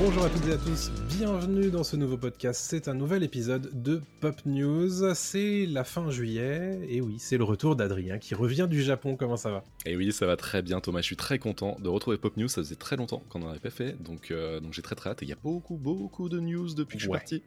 [0.00, 2.64] Bonjour à toutes et à tous, bienvenue dans ce nouveau podcast.
[2.66, 5.14] C'est un nouvel épisode de Pop News.
[5.14, 9.16] C'est la fin juillet, et oui, c'est le retour d'Adrien qui revient du Japon.
[9.16, 9.62] Comment ça va?
[9.84, 11.00] Et oui, ça va très bien, Thomas.
[11.02, 12.48] Je suis très content de retrouver Pop News.
[12.48, 15.10] Ça faisait très longtemps qu'on n'en avait pas fait, donc, euh, donc j'ai très très
[15.10, 15.22] hâte.
[15.22, 17.42] Et il y a beaucoup, beaucoup de news depuis que je suis parti.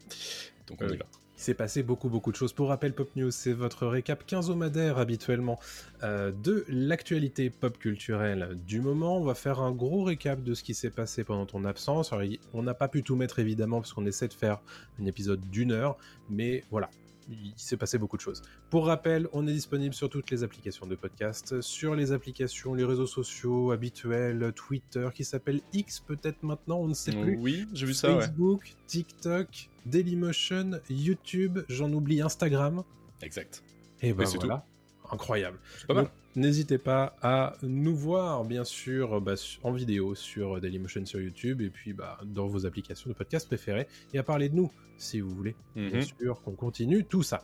[0.68, 1.06] Donc on Euh, y va.
[1.38, 2.54] Il s'est passé beaucoup beaucoup de choses.
[2.54, 5.60] Pour rappel, Pop News, c'est votre récap quinzomadaire habituellement
[6.04, 9.18] euh, de l'actualité pop culturelle du moment.
[9.18, 12.14] On va faire un gros récap de ce qui s'est passé pendant ton absence.
[12.54, 14.62] On n'a pas pu tout mettre évidemment parce qu'on essaie de faire
[15.02, 15.98] un épisode d'une heure,
[16.30, 16.90] mais voilà.
[17.30, 18.42] Il s'est passé beaucoup de choses.
[18.70, 22.86] Pour rappel, on est disponible sur toutes les applications de podcast, sur les applications, les
[22.86, 27.38] réseaux sociaux habituels, Twitter qui s'appelle X peut-être maintenant, on ne sait plus.
[27.38, 28.22] Oui, j'ai vu ça, ouais.
[28.22, 32.84] Facebook, TikTok, Dailymotion, YouTube, j'en oublie Instagram.
[33.22, 33.64] Exact.
[34.02, 34.66] Et ben Oui, voilà,
[35.14, 35.58] incroyable.
[35.88, 36.08] Pas mal.
[36.36, 41.62] N'hésitez pas à nous voir, bien sûr, bah, su- en vidéo sur Dailymotion sur YouTube
[41.62, 45.20] et puis bah, dans vos applications de podcast préférées et à parler de nous, si
[45.20, 45.56] vous voulez.
[45.76, 46.02] Bien Mhm.
[46.02, 47.44] sûr, qu'on continue tout ça.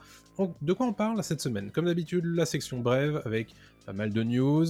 [0.61, 1.69] De quoi on parle cette semaine?
[1.69, 3.53] Comme d'habitude, la section brève avec
[3.85, 4.65] pas mal de news.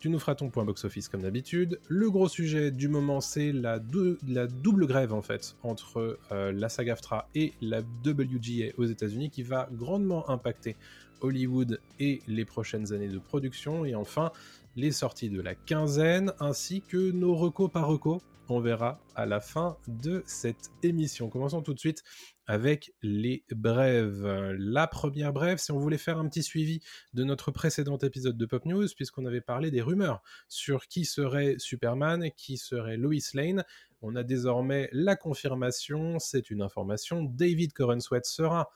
[0.00, 1.80] Tu nous feras ton point box-office comme d'habitude.
[1.88, 6.52] Le gros sujet du moment, c'est la, dou- la double grève en fait entre euh,
[6.52, 10.76] la SAG-AFTRA et la WGA aux États-Unis qui va grandement impacter
[11.20, 13.84] Hollywood et les prochaines années de production.
[13.84, 14.32] Et enfin,
[14.76, 18.20] les sorties de la quinzaine ainsi que nos recos par recos.
[18.50, 21.28] On verra à la fin de cette émission.
[21.28, 22.02] Commençons tout de suite
[22.46, 24.26] avec les brèves.
[24.58, 26.80] La première brève, si on voulait faire un petit suivi
[27.12, 31.56] de notre précédent épisode de Pop News, puisqu'on avait parlé des rumeurs sur qui serait
[31.58, 33.64] Superman, qui serait Lois Lane.
[34.00, 37.24] On a désormais la confirmation, c'est une information.
[37.24, 38.70] David Corenswet sera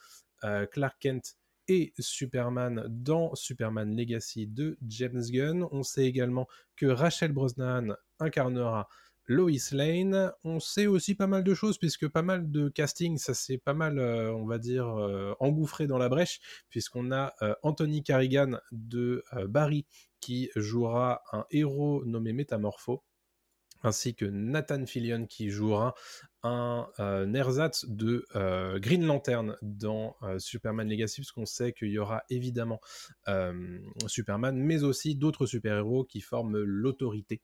[0.44, 1.36] euh, Clark Kent
[1.68, 5.66] et Superman dans Superman Legacy de James Gunn.
[5.70, 8.88] On sait également que Rachel Brosnan incarnera
[9.26, 10.32] Lois Lane.
[10.44, 13.74] On sait aussi pas mal de choses puisque pas mal de casting, ça s'est pas
[13.74, 18.58] mal, euh, on va dire, euh, engouffré dans la brèche puisqu'on a euh, Anthony Carrigan
[18.72, 19.86] de Barry
[20.20, 23.02] qui jouera un héros nommé Métamorpho
[23.82, 25.94] ainsi que Nathan Fillion qui jouera
[26.44, 31.98] un euh, ersatz de euh, Green Lantern dans euh, Superman Legacy, puisqu'on sait qu'il y
[31.98, 32.80] aura évidemment
[33.28, 37.40] euh, Superman, mais aussi d'autres super-héros qui forment l'autorité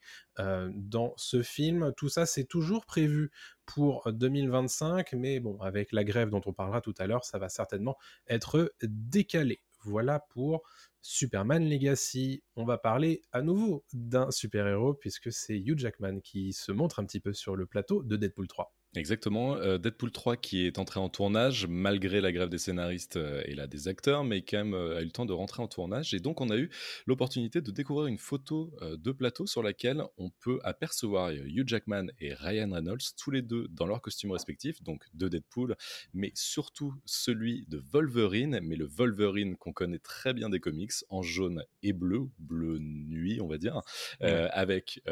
[0.75, 1.93] dans ce film.
[1.97, 3.31] Tout ça, c'est toujours prévu
[3.67, 7.49] pour 2025, mais bon, avec la grève dont on parlera tout à l'heure, ça va
[7.49, 7.97] certainement
[8.29, 9.61] être décalé.
[9.83, 10.63] Voilà pour
[11.03, 12.43] Superman Legacy.
[12.57, 17.05] On va parler à nouveau d'un super-héros, puisque c'est Hugh Jackman qui se montre un
[17.05, 18.75] petit peu sur le plateau de Deadpool 3.
[18.97, 19.57] Exactement.
[19.57, 23.55] Euh, Deadpool 3 qui est entré en tournage malgré la grève des scénaristes euh, et
[23.55, 26.15] là des acteurs, mais quand même euh, a eu le temps de rentrer en tournage.
[26.15, 26.71] Et donc on a eu
[27.07, 32.33] l'opportunité de découvrir une photo de plateau sur laquelle on peut apercevoir Hugh Jackman et
[32.33, 35.77] Ryan Reynolds, tous les deux dans leurs costumes respectifs, donc de Deadpool,
[36.15, 41.23] mais surtout celui de Wolverine, mais le Wolverine qu'on connaît très bien des comics, en
[41.23, 43.83] jaune et bleu, bleu nuit on va dire,
[44.21, 45.03] avec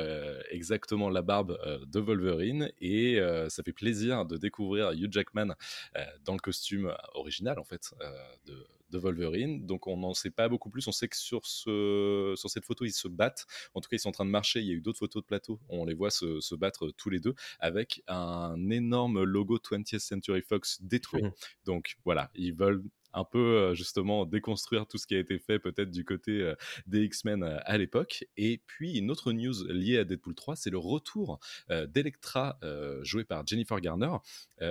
[0.51, 5.49] exactement la barbe de Wolverine et ça fait plaisir de découvrir Hugh Jackman
[5.97, 8.11] euh, dans le costume original en fait euh,
[8.47, 9.67] de, de Wolverine.
[9.67, 10.87] Donc on n'en sait pas beaucoup plus.
[10.87, 13.47] On sait que sur, ce, sur cette photo ils se battent.
[13.75, 14.61] En tout cas ils sont en train de marcher.
[14.61, 15.61] Il y a eu d'autres photos de plateau.
[15.69, 20.43] On les voit se, se battre tous les deux avec un énorme logo 20th Century
[20.43, 21.25] Fox détruit.
[21.25, 21.33] Mhm.
[21.65, 22.83] Donc voilà, ils veulent
[23.17, 26.53] un peu justement déconstruire tout ce qui a été fait peut-être du côté
[26.87, 28.25] des X-Men à l'époque.
[28.37, 31.41] Et puis une autre news liée à Deadpool 3, c'est le retour
[31.71, 32.59] d'Electra
[33.03, 34.17] jouée par Jennifer Garner.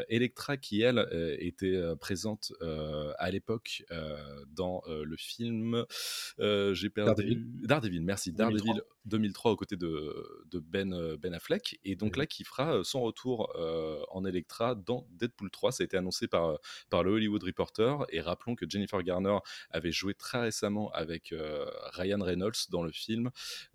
[0.10, 1.08] Electra qui elle
[1.40, 2.54] était présente
[3.18, 3.84] à l'époque
[4.48, 5.86] dans le film
[6.38, 7.46] j'ai perdu Daredevil.
[7.64, 8.66] Daredevil, merci 2003.
[8.66, 13.02] Daredevil 2003 aux côtés de, de Ben Ben Affleck et donc là qui fera son
[13.02, 13.52] retour
[14.12, 16.60] en Electra dans Deadpool 3 ça a été annoncé par
[16.90, 19.38] par le Hollywood Reporter et rappelons que Jennifer Garner
[19.72, 23.32] avait joué très récemment avec euh, Ryan Reynolds dans le film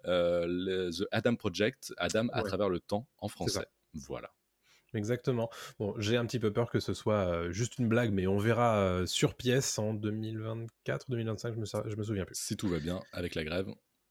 [0.07, 3.33] euh, le- The Adam Project Adam à travers le temps en ça.
[3.33, 4.31] français voilà
[4.93, 5.49] Exactement.
[5.79, 8.39] Bon, j'ai un petit peu peur que ce soit euh, juste une blague, mais on
[8.39, 12.35] verra euh, sur pièce en 2024, 2025, je me, je me souviens plus.
[12.37, 13.69] si tout va bien avec la grève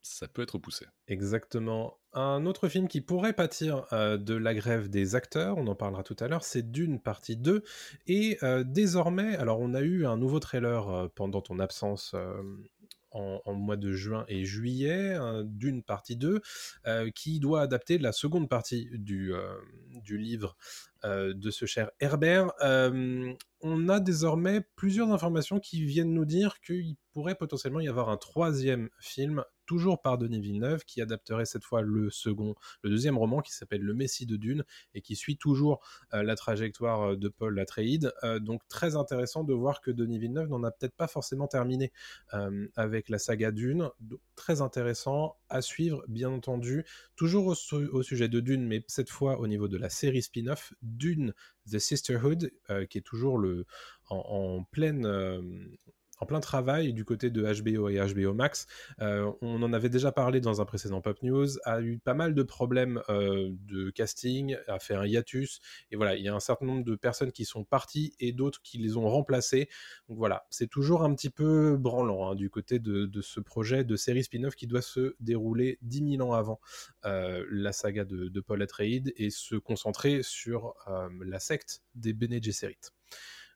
[0.09, 1.99] ça peut être poussé Exactement.
[2.13, 6.01] Un autre film qui pourrait pâtir euh, de la grève des acteurs, on en parlera
[6.01, 7.63] tout à l'heure, c'est Dune partie 2.
[8.07, 12.15] Et euh, désormais, alors on a eu un nouveau trailer euh, pendant ton absence
[13.11, 16.41] en, mois de juin et juillet, d'une partie 2,
[17.15, 19.33] qui doit adapter la seconde partie du
[20.07, 20.55] livre
[21.03, 22.51] de ce cher Herbert.
[22.61, 28.17] on a désormais plusieurs informations qui viennent nous dire qu'il pourrait potentiellement y avoir un
[28.17, 33.39] troisième film toujours par Denis Villeneuve, qui adapterait cette fois le second, le deuxième roman
[33.39, 34.63] qui s'appelle Le Messie de Dune
[34.95, 35.79] et qui suit toujours
[36.15, 38.11] euh, la trajectoire euh, de Paul Latreide.
[38.23, 41.91] Euh, donc très intéressant de voir que Denis Villeneuve n'en a peut-être pas forcément terminé
[42.75, 43.89] avec la saga Dune.
[44.35, 46.83] très intéressant à suivre, bien entendu.
[47.15, 51.33] Toujours au, sujet de Dune, mais cette fois au niveau de la série spin-off Dune
[51.69, 52.51] The Sisterhood,
[52.89, 53.39] qui est toujours
[54.09, 55.05] en pleine
[56.19, 58.67] en plein travail du côté de HBO et HBO Max.
[59.01, 62.33] Euh, on en avait déjà parlé dans un précédent Pop News, a eu pas mal
[62.33, 65.59] de problèmes euh, de casting, a fait un hiatus,
[65.91, 68.61] et voilà, il y a un certain nombre de personnes qui sont parties et d'autres
[68.61, 69.69] qui les ont remplacées.
[70.07, 73.95] Donc voilà, c'est toujours un petit peu branlant hein, du côté de, ce projet de
[73.95, 76.59] série spin-off qui doit se dérouler 10 000 ans avant
[77.05, 80.73] euh, la saga de, Paul Atreides et se concentrer sur
[81.21, 82.79] la secte des Bene Gesserit.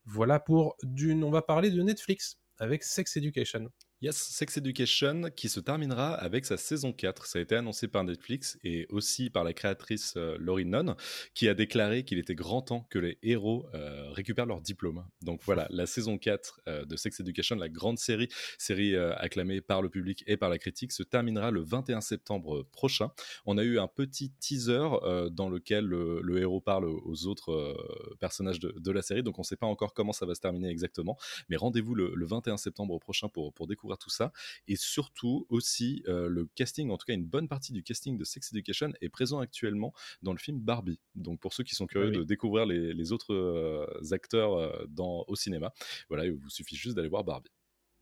[0.06, 1.24] Voilà pour Dune.
[1.24, 3.70] On va parler de Netflix avec Sex Education.
[4.04, 7.26] Yes, Sex Education qui se terminera avec sa saison 4.
[7.26, 10.98] Ça a été annoncé par Netflix et aussi par la créatrice euh, Laurie Nunn
[11.34, 15.06] qui a déclaré qu'il était grand temps que les héros euh, récupèrent leur diplôme.
[15.22, 18.28] Donc voilà, la saison 4 euh, de Sex Education, la grande série,
[18.58, 23.10] série acclamée par le public et par la critique, se terminera le 21 septembre prochain.
[23.46, 24.90] On a eu un petit teaser
[25.32, 27.78] dans lequel le, héros parle aux autres
[28.20, 30.68] personnages de, la série, donc on ne sait pas encore comment ça va se terminer
[30.68, 31.18] exactement,
[31.48, 34.32] mais rendez-vous le, le 21 septembre prochain pour, pour découvrir tout ça.
[34.68, 38.24] Et surtout aussi, euh, le casting, en tout cas une bonne partie du casting de
[38.24, 41.00] Sex Education est présent actuellement dans le film Barbie.
[41.16, 45.36] Donc pour ceux qui sont curieux de découvrir les, autres euh, acteurs euh, dans, au
[45.36, 45.74] cinéma,
[46.10, 47.52] voilà, il vous suffit juste d'aller voir Barbie.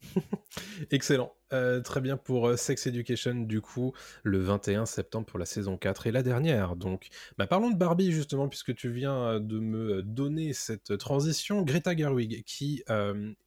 [0.91, 1.33] Excellent.
[1.53, 3.93] Euh, très bien pour euh, Sex Education, du coup,
[4.23, 6.75] le 21 septembre pour la saison 4 et la dernière.
[6.75, 11.61] Donc, bah, parlons de Barbie, justement, puisque tu viens euh, de me donner cette transition.
[11.63, 12.83] Greta Gerwig, qui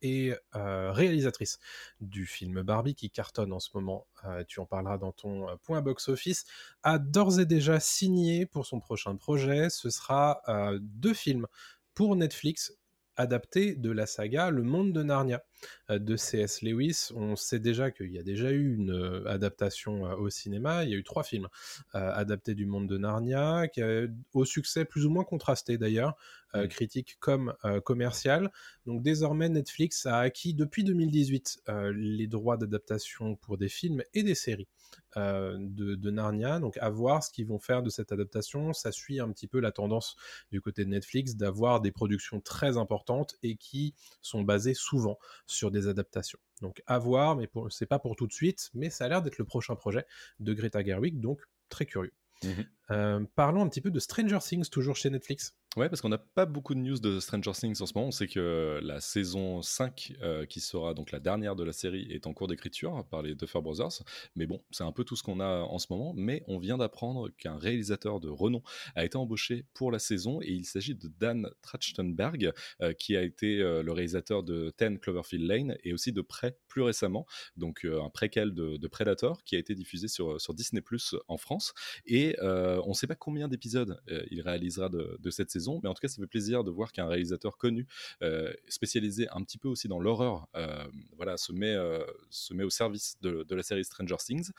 [0.02, 1.58] est réalisatrice
[2.00, 4.06] du film Barbie, qui cartonne en ce moment,
[4.46, 6.44] tu en parleras dans ton point box-office,
[6.82, 9.70] a d'ores et déjà signé pour son prochain projet.
[9.70, 10.40] Ce sera
[10.80, 11.46] deux films
[11.94, 12.72] pour Netflix
[13.16, 15.42] adapté de la saga Le Monde de Narnia
[15.88, 16.62] de C.S.
[16.62, 17.10] Lewis.
[17.14, 20.84] On sait déjà qu'il y a déjà eu une euh, adaptation euh, au cinéma.
[20.84, 21.48] Il y a eu trois films
[21.92, 23.82] adaptés du Monde de Narnia, qui
[24.32, 26.16] au succès plus ou moins contrasté d'ailleurs,
[26.54, 26.66] mmh.
[26.68, 28.50] critique comme commercial.
[28.86, 31.62] Donc désormais, Netflix a acquis depuis 2018
[31.94, 34.68] les droits d'adaptation pour des films et des séries.
[35.16, 36.58] de, Narnia.
[36.58, 38.72] Donc à voir ce qu'ils vont faire de cette adaptation.
[38.72, 40.16] Ça suit un petit peu la tendance
[40.50, 45.18] du côté de Netflix d'avoir des productions très importantes et qui sont basées souvent
[45.54, 46.38] sur des adaptations.
[46.60, 49.38] Donc à voir, mais c'est pas pour tout de suite, mais ça a l'air d'être
[49.38, 50.06] le prochain projet
[50.40, 52.12] de Greta Gerwig, donc très curieux.
[52.42, 52.48] Mmh
[52.90, 55.56] euh, parlons un petit peu de Stranger Things, toujours chez Netflix.
[55.76, 58.06] Ouais, parce qu'on n'a pas beaucoup de news de Stranger Things en ce moment.
[58.06, 62.06] On sait que la saison 5, euh, qui sera donc la dernière de la série,
[62.12, 64.04] est en cours d'écriture par les Duffer Brothers.
[64.36, 66.12] Mais bon, c'est un peu tout ce qu'on a en ce moment.
[66.14, 68.62] Mais on vient d'apprendre qu'un réalisateur de renom
[68.94, 73.22] a été embauché pour la saison et il s'agit de Dan Trachtenberg, euh, qui a
[73.22, 77.26] été euh, le réalisateur de Ten Cloverfield Lane et aussi de Prey plus récemment,
[77.56, 81.74] donc un préquel de, Predator qui a été diffusé sur, Disney Plus en France.
[82.06, 84.00] Et on ne sait pas combien d'épisodes
[84.30, 87.06] il réalisera de cette saison mais en tout cas, ça fait plaisir de voir qu'un
[87.06, 87.86] réalisateur connu,
[88.22, 90.84] euh, spécialisé un petit peu aussi dans l'horreur, euh,
[91.16, 94.50] voilà, se met, euh, se met au service de, de, la série Stranger Things.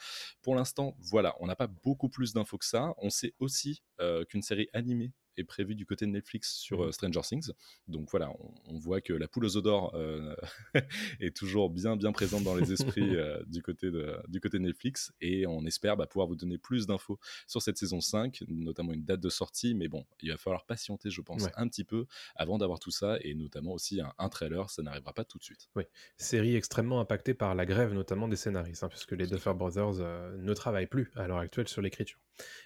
[0.42, 2.94] Pour l'instant, voilà, on n'a pas beaucoup plus d'infos que ça.
[2.98, 3.82] On sait aussi
[4.28, 6.82] qu'une série animée est prévu du côté de Netflix sur mmh.
[6.82, 7.50] euh, Stranger Things.
[7.88, 8.32] Donc voilà,
[8.66, 10.34] on, voit que la poule aux odeurs euh,
[11.20, 14.64] est toujours bien bien présente dans les esprits euh, du, côté de, du côté de
[14.64, 18.92] Netflix et on espère bah, pouvoir vous donner plus d'infos sur cette saison 5, notamment
[18.92, 19.74] une date de sortie.
[19.74, 23.18] Mais bon, il va falloir patienter, je pense, un petit peu avant d'avoir tout ça
[23.22, 24.68] et notamment aussi un, trailer.
[24.70, 25.68] Ça n'arrivera pas tout de suite.
[25.76, 25.84] Oui,
[26.16, 29.94] série extrêmement impactée par la grève, notamment des scénaristes, hein, puisque les Duffer Brothers
[30.38, 32.18] ne travaillent plus à l'heure actuelle sur l'écriture.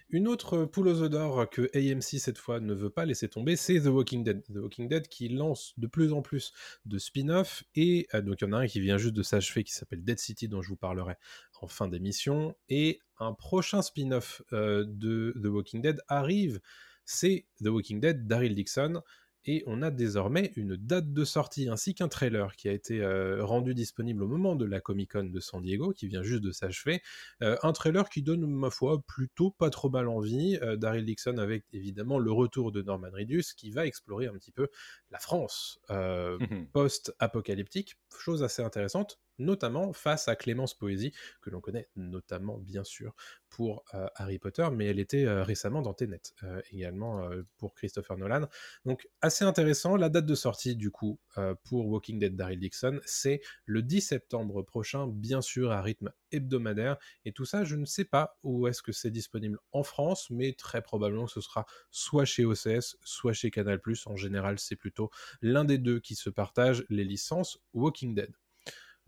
[0.09, 3.81] Une autre poule aux odeurs que AMC cette fois ne veut pas laisser tomber, c'est
[3.81, 4.43] The Walking Dead.
[4.45, 6.53] The Walking Dead qui lance de plus en plus
[6.85, 9.63] de spin-off et euh, donc il y en a un qui vient juste de s'achever
[9.63, 11.15] qui s'appelle Dead City dont je vous parlerai
[11.61, 16.61] en fin d'émission et un prochain spin-off euh, de The Walking Dead arrive,
[17.05, 19.03] c'est The Walking Dead Daryl Dixon
[19.45, 23.45] et on a désormais une date de sortie ainsi qu'un trailer qui a été euh,
[23.45, 26.53] rendu disponible au moment de la Comic Con de San Diego, qui vient juste de
[26.53, 27.03] s'achever.
[27.43, 30.59] Euh, un trailer qui donne, ma foi, plutôt pas trop mal envie.
[30.63, 34.53] Euh, Daryl Dixon avec évidemment le retour de Norman Reedus qui va explorer un petit
[34.53, 34.69] peu
[35.11, 35.81] la France
[36.73, 43.15] post-apocalyptique, chose assez intéressante notamment face à Clémence Poésie, que l'on connaît notamment bien sûr
[43.49, 46.23] pour Harry Potter, mais elle était récemment dans Tenet,
[46.71, 48.47] également pour Christopher Nolan.
[48.85, 51.19] Donc assez intéressant, la date de sortie du coup
[51.65, 56.97] pour Walking Dead Daryl Dixon, c'est le 10 septembre prochain, bien sûr à rythme hebdomadaire,
[57.25, 60.53] et tout ça je ne sais pas où est-ce que c'est disponible en France, mais
[60.53, 65.11] très probablement ce sera soit chez OCS, soit chez Canal+, en général c'est plutôt
[65.43, 68.31] l'un des deux qui se partage les licences Walking Dead.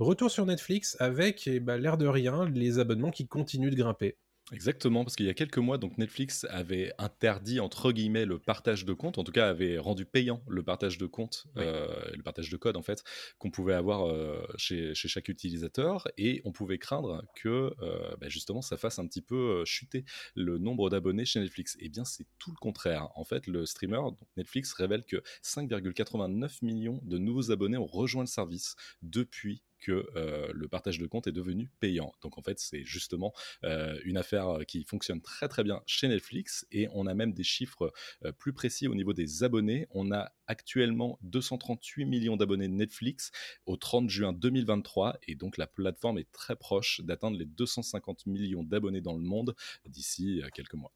[0.02, 4.16] Retour sur Netflix avec eh ben, l'air de rien les abonnements qui continuent de grimper.
[4.50, 8.84] Exactement, parce qu'il y a quelques mois, donc Netflix avait interdit entre guillemets le partage
[8.84, 12.50] de compte, en tout cas avait rendu payant le partage de compte, euh, le partage
[12.50, 13.04] de code en fait,
[13.38, 18.60] qu'on pouvait avoir euh, chez, chaque utilisateur, et on pouvait craindre que euh, bah, justement
[18.60, 20.04] ça fasse un petit peu chuter
[20.34, 21.76] le nombre d'abonnés chez Netflix.
[21.76, 23.08] Et eh bien c'est tout le contraire.
[23.14, 28.24] En fait, le streamer donc Netflix révèle que 5,89 millions de nouveaux abonnés ont rejoint
[28.24, 32.12] le service depuis que euh, le partage de compte est devenu payant.
[32.22, 33.34] Donc en fait, c'est justement
[33.64, 37.42] euh, une affaire qui fonctionne très très bien chez Netflix et on a même des
[37.42, 37.92] chiffres
[38.24, 39.86] euh, plus précis au niveau des abonnés.
[39.90, 43.32] On a actuellement 238 millions d'abonnés Netflix
[43.66, 48.62] au 30 juin 2023 et donc la plateforme est très proche d'atteindre les 250 millions
[48.62, 50.92] d'abonnés dans le monde d'ici quelques mois.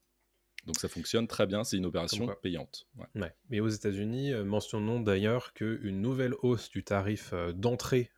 [0.65, 2.87] Donc ça fonctionne très bien, c'est une opération payante.
[3.15, 3.33] Ouais.
[3.49, 8.16] Mais aux États-Unis, mentionnons d'ailleurs qu'une nouvelle hausse du tarif d'entrée euh,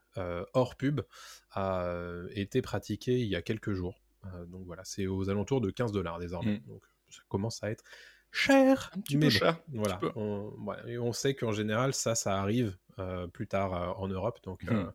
[0.53, 1.01] hors pub
[1.51, 4.01] a euh, été pratiqué il y a quelques jours.
[4.25, 6.57] Euh, donc voilà, c'est aux alentours de 15 dollars désormais.
[6.59, 6.67] Mm.
[6.67, 7.83] Donc ça commence à être
[8.31, 8.91] cher.
[8.95, 9.59] Un petit peu cher.
[9.73, 9.99] Voilà.
[10.15, 10.51] On,
[10.87, 14.39] et on sait qu'en général, ça, ça arrive euh, plus tard euh, en Europe.
[14.43, 14.93] Donc, euh, mmh.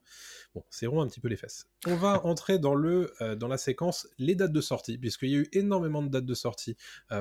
[0.55, 1.67] bon, serrons un petit peu les fesses.
[1.87, 5.39] On va entrer dans, le, dans la séquence les dates de sortie, puisqu'il y a
[5.39, 6.77] eu énormément de dates de sortie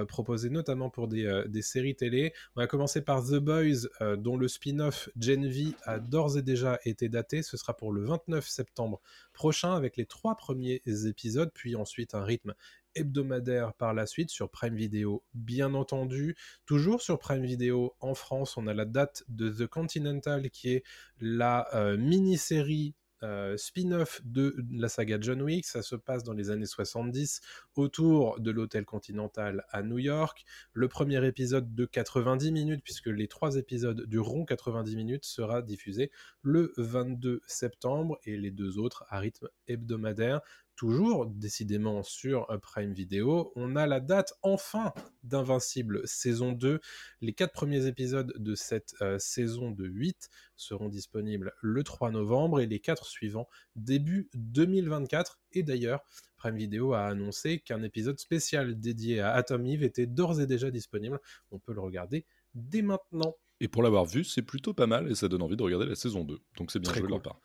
[0.07, 2.33] proposées, notamment pour des, des, séries télé.
[2.55, 6.79] On va commencer par The Boys, dont le spin-off Gen V a d'ores et déjà
[6.85, 7.43] été daté.
[7.43, 9.01] Ce sera pour le 29 septembre
[9.31, 12.53] prochain, avec les trois premiers épisodes, puis ensuite un rythme
[12.95, 16.35] hebdomadaire par la suite sur Prime Video, bien entendu.
[16.65, 20.83] Toujours sur Prime Video en France, on a la date de The Continental qui est
[21.19, 25.65] la euh, mini-série euh, spin-off de la saga John Wick.
[25.65, 27.39] Ça se passe dans les années 70
[27.75, 30.43] autour de l'hôtel Continental à New York.
[30.73, 36.11] Le premier épisode de 90 minutes, puisque les trois épisodes dureront 90 minutes, sera diffusé
[36.41, 40.41] le 22 septembre et les deux autres à rythme hebdomadaire
[40.75, 46.79] toujours décidément sur Prime Video, on a la date enfin d'Invincible saison 2.
[47.21, 52.59] Les quatre premiers épisodes de cette euh, saison de 8 seront disponibles le 3 novembre
[52.59, 55.39] et les quatre suivants début 2024.
[55.53, 56.01] Et d'ailleurs,
[56.37, 60.71] Prime Video a annoncé qu'un épisode spécial dédié à Atom Eve était d'ores et déjà
[60.71, 61.19] disponible.
[61.51, 63.35] On peut le regarder dès maintenant.
[63.59, 65.95] Et pour l'avoir vu, c'est plutôt pas mal et ça donne envie de regarder la
[65.95, 66.39] saison 2.
[66.57, 67.21] Donc c'est bien Très joué cool.
[67.21, 67.39] part.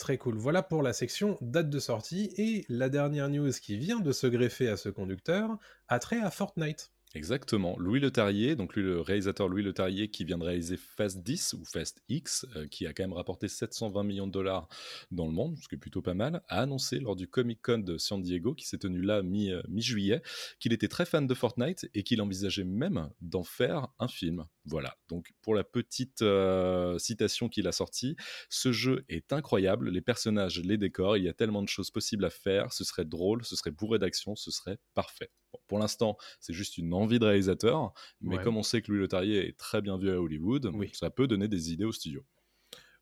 [0.00, 0.38] Très cool.
[0.38, 2.32] Voilà pour la section date de sortie.
[2.38, 6.30] Et la dernière news qui vient de se greffer à ce conducteur a trait à
[6.30, 6.90] Fortnite.
[7.14, 7.76] Exactement.
[7.78, 11.64] Louis Letarrier, donc lui, le réalisateur Louis Letarrier qui vient de réaliser Fast 10 ou
[11.66, 14.68] Fast X, euh, qui a quand même rapporté 720 millions de dollars
[15.10, 17.78] dans le monde, ce qui est plutôt pas mal, a annoncé lors du Comic Con
[17.80, 20.22] de San Diego, qui s'est tenu là euh, mi-juillet,
[20.60, 24.46] qu'il était très fan de Fortnite et qu'il envisageait même d'en faire un film.
[24.66, 24.96] Voilà.
[25.08, 28.16] Donc pour la petite euh, citation qu'il a sortie,
[28.48, 32.24] ce jeu est incroyable, les personnages, les décors, il y a tellement de choses possibles
[32.24, 35.30] à faire, ce serait drôle, ce serait bourré d'action, ce serait parfait
[35.66, 39.48] pour l'instant, c'est juste une envie de réalisateur, mais comme on sait que Louis Leterrier
[39.48, 42.24] est très bien vu à Hollywood, ça peut donner des idées au studio.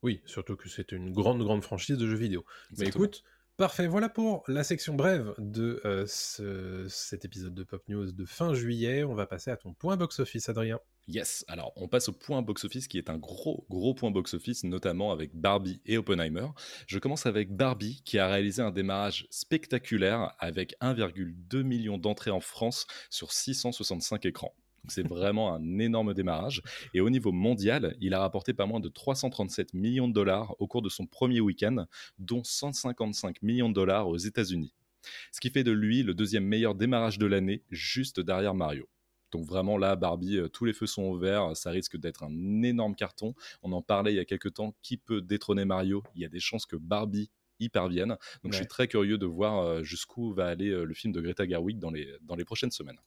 [0.02, 2.44] Oui, surtout que c'est une grande, grande franchise de jeux vidéo.
[2.76, 3.24] Mais écoute,
[3.58, 6.06] Parfait, voilà pour la section brève de euh,
[6.86, 9.02] cet épisode de Pop News de fin juillet.
[9.02, 10.78] On va passer à ton point box-office, Adrien.
[11.08, 15.10] Yes, alors on passe au point box-office qui est un gros, gros point box-office, notamment
[15.10, 16.46] avec Barbie et Oppenheimer.
[16.86, 22.38] Je commence avec Barbie qui a réalisé un démarrage spectaculaire avec 1,2 million d'entrées en
[22.38, 24.54] France sur 665 écrans.
[24.86, 26.62] C'est vraiment un énorme démarrage.
[26.94, 30.66] Et au niveau mondial, il a rapporté pas moins de 337 millions de dollars au
[30.66, 31.86] cours de son premier week-end,
[32.18, 34.72] dont 155 millions de dollars aux États-Unis.
[35.32, 38.88] Ce qui fait de lui le deuxième meilleur démarrage de l'année, juste derrière Mario.
[39.30, 42.94] Donc vraiment là, Barbie, euh, tous les feux sont ouverts, ça risque d'être un énorme
[42.94, 43.34] carton.
[43.62, 46.02] On en parlait il y a quelques temps, qui peut détrôner Mario?
[46.14, 47.30] Il y a des chances que Barbie
[47.60, 48.16] y parviennent.
[48.42, 51.20] Donc je suis très curieux de voir euh, jusqu'où va aller euh, le film de
[51.20, 52.98] Greta Gerwig dans les, dans les prochaines semaines.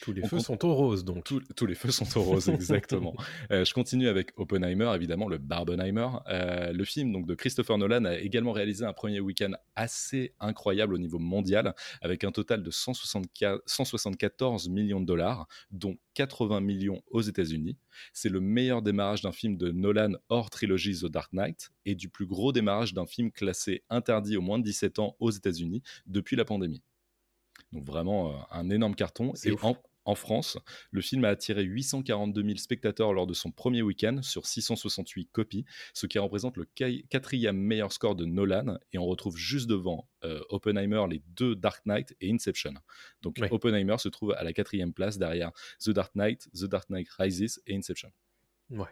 [0.00, 1.24] Tous les feux sont au rose, donc.
[1.24, 3.14] tous les feux sont au rose, exactement.
[3.50, 6.08] Euh, je continue avec Oppenheimer, évidemment, le Barbenheimer.
[6.28, 10.98] le film donc, de Christopher Nolan a également réalisé un premier week-end assez incroyable au
[10.98, 17.76] niveau mondial, avec un total de 174 millions de dollars, dont 80 millions aux États-Unis.
[18.12, 22.08] C'est le meilleur démarrage d'un film de Nolan hors trilogie The Dark Knight et du
[22.08, 26.36] plus gros démarrage d'un film classé interdit aux moins de 17 ans aux États-Unis depuis
[26.36, 26.82] la pandémie.
[27.72, 29.32] Donc vraiment un énorme carton.
[29.44, 30.58] Et en, en France,
[30.90, 35.64] le film a attiré 842 000 spectateurs lors de son premier week-end sur 668 copies,
[35.94, 36.66] ce qui représente le
[37.08, 38.78] quatrième meilleur score de Nolan.
[38.92, 42.74] Et on retrouve juste devant euh, Oppenheimer les deux Dark Knight et Inception.
[43.22, 43.48] Donc Ouais.
[43.52, 47.62] Oppenheimer se trouve à la quatrième place derrière The Dark Knight, The Dark Knight Rises
[47.66, 48.10] et Inception.
[48.70, 48.88] Ouais.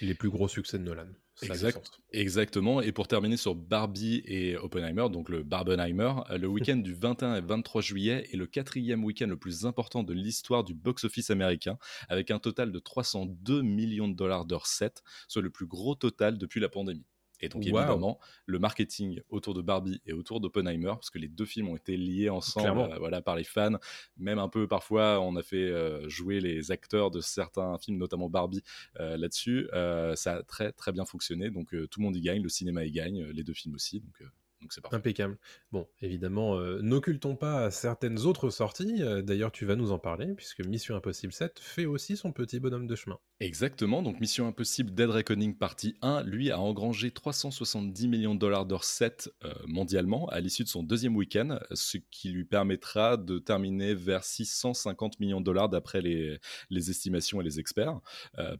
[0.00, 1.08] Les plus gros succès de Nolan.
[1.42, 1.90] Exact.
[2.12, 2.80] Exactement.
[2.80, 7.36] Et pour terminer sur Barbie et Oppenheimer, donc le Barbenheimer, euh, le week-end du 21
[7.36, 11.78] et 23 juillet est le quatrième week-end le plus important de l'histoire du box-office américain,
[12.08, 16.38] avec un total de 302 millions de dollars de recettes, soit le plus gros total
[16.38, 17.06] depuis la pandémie.
[17.40, 17.78] Et donc Wow.
[17.78, 21.76] évidemment, le marketing autour de Barbie et autour d'Oppenheimer, parce que les deux films ont
[21.76, 23.78] été liés ensemble euh, voilà, par les fans,
[24.16, 28.28] même un peu parfois on a fait euh, jouer les acteurs de certains films, notamment
[28.28, 28.62] Barbie,
[28.98, 29.68] euh, là-dessus.
[30.16, 32.90] Ça a très très bien fonctionné, donc tout le monde y gagne, le cinéma y
[32.90, 34.22] gagne, les deux films aussi, donc
[34.60, 34.96] donc c'est parfait.
[34.96, 35.38] Impeccable.
[35.72, 39.02] Bon, évidemment, euh, n'occultons pas certaines autres sorties.
[39.02, 42.60] euh, D'ailleurs, tu vas nous en parler, puisque Mission Impossible 7 fait aussi son petit
[42.60, 43.18] bonhomme de chemin.
[43.40, 48.66] Exactement, donc Mission Impossible Dead Reckoning partie 1, lui a engrangé 370 millions de dollars
[48.66, 53.38] de recettes euh, mondialement à l'issue de son deuxième week-end, ce qui lui permettra de
[53.38, 56.38] terminer vers 650 millions de dollars d'après les,
[56.68, 58.00] les estimations et les experts.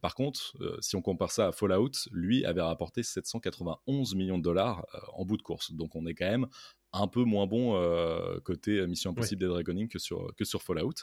[0.01, 4.87] Par contre, si on compare ça à Fallout, lui avait rapporté 791 millions de dollars
[5.15, 6.47] en bout de course, donc on est quand même
[6.93, 10.95] un peu moins bon euh, côté Mission Impossible Dead Reckoning que sur, que sur Fallout.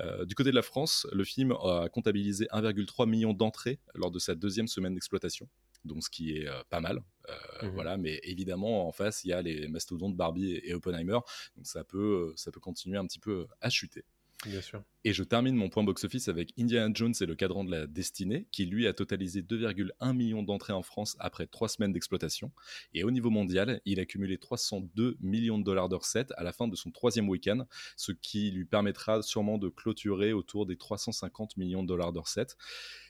[0.00, 4.18] Euh, du côté de la France, le film a comptabilisé 1,3 million d'entrées lors de
[4.18, 5.48] sa deuxième semaine d'exploitation.
[5.84, 7.02] Donc, ce qui est euh, pas mal.
[7.28, 7.70] Euh, Mhm.
[7.74, 11.18] Voilà, mais évidemment, en face, il y a les mastodontes Barbie et, et Oppenheimer.
[11.56, 14.04] Donc, ça peut, ça peut continuer un petit peu à chuter.
[14.46, 14.84] Bien sûr.
[15.04, 18.46] Et je termine mon point box-office avec Indiana Jones et le cadran de la destinée,
[18.52, 22.52] qui lui a totalisé 2,1 millions d'entrées en France après trois semaines d'exploitation.
[22.94, 26.52] Et au niveau mondial, il a cumulé 302 millions de dollars de recettes à la
[26.52, 27.66] fin de son troisième week-end,
[27.96, 32.56] ce qui lui permettra sûrement de clôturer autour des 350 millions de dollars de recettes.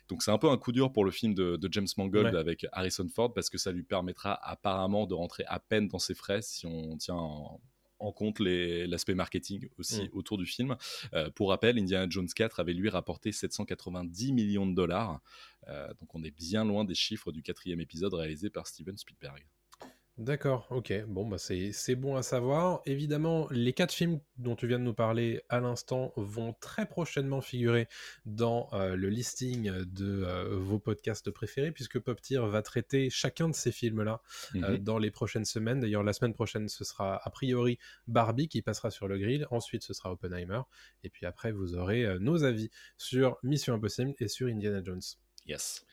[0.08, 2.40] Donc c'est un peu un coup dur pour le film de, de James Mangold Ouais.
[2.40, 6.14] avec Harrison Ford, parce que ça lui permettra apparemment de rentrer à peine dans ses
[6.14, 7.60] frais si on tient en,
[8.00, 10.08] en compte l'aspect marketing aussi Mm.
[10.12, 10.76] autour du film.
[11.14, 15.20] Euh, pour rappel, Indiana Jones 4 avait lui rapporté 790 millions de dollars.
[15.68, 19.44] Euh, donc on est bien loin des chiffres du quatrième épisode réalisé par Steven Spielberg.
[20.18, 20.92] D'accord, ok.
[21.06, 22.82] Bon, bah c'est c'est bon à savoir.
[22.86, 27.40] Évidemment, les quatre films dont tu viens de nous parler à l'instant vont très prochainement
[27.40, 27.86] figurer
[28.26, 33.48] dans euh, le listing de euh, vos podcasts préférés, puisque Pop Tier va traiter chacun
[33.48, 34.20] de ces films-là
[34.56, 34.78] euh, Mhm.
[34.78, 35.78] dans les prochaines semaines.
[35.78, 37.78] D'ailleurs, la semaine prochaine, ce sera a priori
[38.08, 39.46] Barbie qui passera sur le grill.
[39.52, 40.62] Ensuite, ce sera Oppenheimer.
[41.04, 45.00] Et puis après, vous aurez nos avis sur Mission Impossible et sur Indiana Jones.
[45.46, 45.86] Yes.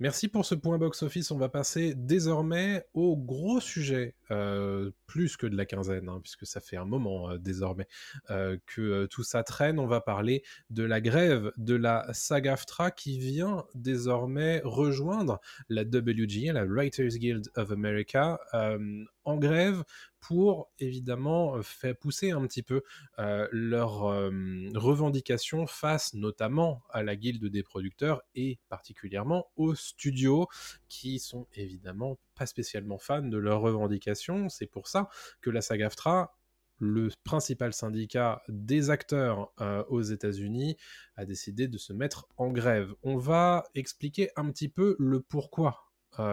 [0.00, 1.32] Merci pour ce point box-office.
[1.32, 6.46] On va passer désormais au gros sujet, euh, plus que de la quinzaine, hein, puisque
[6.46, 7.88] ça fait un moment euh, désormais
[8.30, 9.80] euh, que tout ça traîne.
[9.80, 16.52] On va parler de la grève de la SAG-AFTRA qui vient désormais rejoindre la WGA,
[16.52, 18.38] la Writers Guild of America,
[19.24, 19.82] en grève
[20.20, 22.82] pour évidemment euh, faire pousser un petit peu
[23.18, 24.02] euh, leurs
[24.74, 30.46] revendications face notamment à la guilde des producteurs et particulièrement aux studios
[30.88, 34.48] qui sont évidemment pas spécialement fans de leurs revendications.
[34.48, 35.08] C'est pour ça
[35.40, 36.34] que la SAG-AFTRA
[36.78, 40.76] le principal syndicat des acteurs euh, aux États-Unis
[41.16, 42.94] a décidé de se mettre en grève.
[43.02, 45.87] On va expliquer un petit peu le pourquoi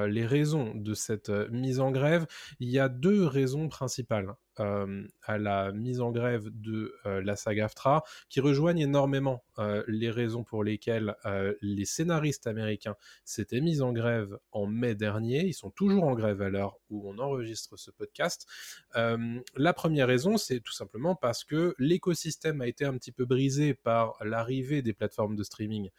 [0.07, 2.25] les raisons de cette euh, mise en grève,
[2.59, 7.35] il y a deux raisons principales euh, à la mise en grève de euh, la
[7.35, 11.15] saga AFTRA qui rejoignent énormément euh, les raisons pour lesquelles
[11.61, 15.45] les scénaristes américains s'étaient mis en grève en mai dernier.
[15.45, 18.47] Ils sont toujours en grève à l'heure où on enregistre ce podcast.
[18.93, 23.73] La première raison, c'est tout simplement parce que l'écosystème a été un petit peu brisé
[23.73, 25.89] par l'arrivée des plateformes de streaming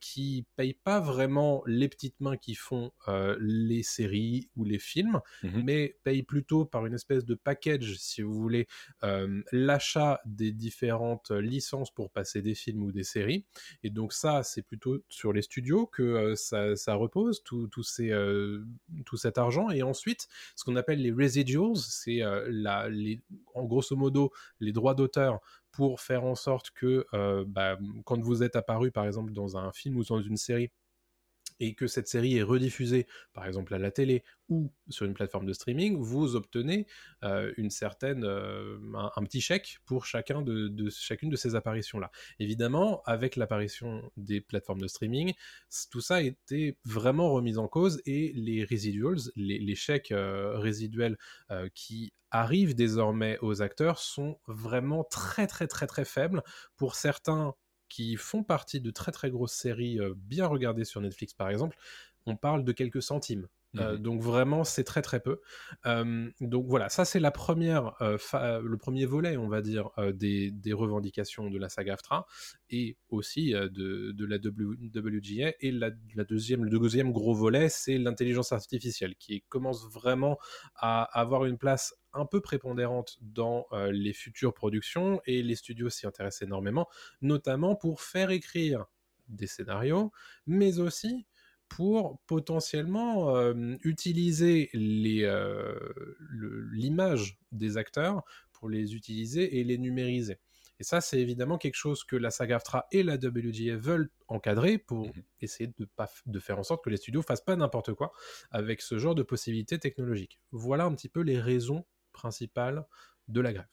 [0.00, 2.92] qui payent pas vraiment les petites mains qui font
[3.38, 5.62] les séries ou les films, Mhm.
[5.64, 8.66] mais payent plutôt par une espèce de package, si vous voulez,
[9.02, 13.44] euh, l'achat des différentes licences pour passer des films ou des séries.
[13.82, 16.34] Et donc ça, c'est plutôt sur les studios que euh,
[16.76, 17.68] ça, repose, tout,
[18.00, 18.64] euh,
[19.04, 19.70] tout cet argent.
[19.70, 22.88] Et ensuite, ce qu'on appelle les residuals, c'est la,
[23.54, 25.40] en grosso modo les droits d'auteur
[25.70, 27.06] pour faire en sorte que
[27.46, 30.70] bah, quand vous êtes apparu par exemple dans un film ou dans une série
[31.62, 35.46] et que cette série est rediffusée, par exemple à la télé ou sur une plateforme
[35.46, 36.86] de streaming, vous obtenez
[37.56, 42.10] une certaine, un, petit chèque pour chacun de, chacune de ces apparitions-là.
[42.40, 45.32] Évidemment, avec l'apparition des plateformes de streaming,
[45.90, 51.16] tout ça a été vraiment remis en cause et les residuals, les, chèques résiduels
[51.74, 56.42] qui arrivent désormais aux acteurs sont vraiment très très très très faibles.
[56.76, 57.54] Pour certains
[57.92, 61.76] qui font partie de très très grosses séries euh, bien regardées sur Netflix par exemple,
[62.24, 63.48] on parle de quelques centimes.
[63.78, 65.40] Euh, mmh donc vraiment, c'est très très peu.
[66.40, 68.18] donc voilà, ça c'est la première, euh,
[68.62, 72.26] le premier volet, on va dire, des, revendications de la saga AFTRA
[72.70, 75.54] et aussi de, la WGA.
[75.60, 75.90] Et la,
[76.24, 80.38] deuxième, le deuxième gros volet, c'est l'intelligence artificielle qui commence vraiment
[80.74, 86.06] à avoir une place un peu prépondérante dans les futures productions et les studios s'y
[86.06, 86.88] intéressent énormément,
[87.20, 88.86] notamment pour faire écrire
[89.28, 90.12] des scénarios,
[90.46, 91.26] mais aussi
[91.76, 93.34] pour potentiellement
[93.82, 94.70] utiliser
[96.72, 100.38] l'image des acteurs, pour les utiliser et les numériser.
[100.78, 104.78] Et ça, c'est évidemment quelque chose que la saga AFTRA et la WGA veulent encadrer
[104.78, 107.94] pour mmh essayer de, pas, de faire en sorte que les studios fassent pas n'importe
[107.94, 108.12] quoi
[108.52, 110.40] avec ce genre de possibilités technologiques.
[110.52, 112.84] Voilà un petit peu les raisons principales
[113.26, 113.66] de la grève.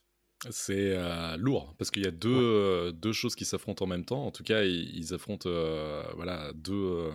[0.50, 0.98] C'est
[1.38, 4.26] lourd parce qu'il y a deux, deux choses qui s'affrontent en même temps.
[4.26, 5.50] En tout cas, ils, affrontent
[6.16, 7.12] voilà deux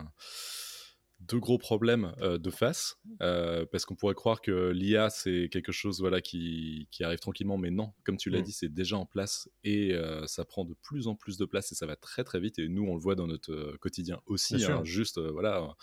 [1.28, 5.72] deux gros problèmes euh, de face, euh, parce qu'on pourrait croire que l'IA c'est quelque
[5.72, 8.44] chose voilà qui, qui, arrive tranquillement, mais non, comme tu l'as mm.
[8.44, 11.72] dit, c'est déjà en place et euh, ça prend de plus en plus de place
[11.72, 12.58] et ça va très très vite.
[12.58, 15.74] Et nous, on le voit dans notre quotidien aussi, hein, juste voilà,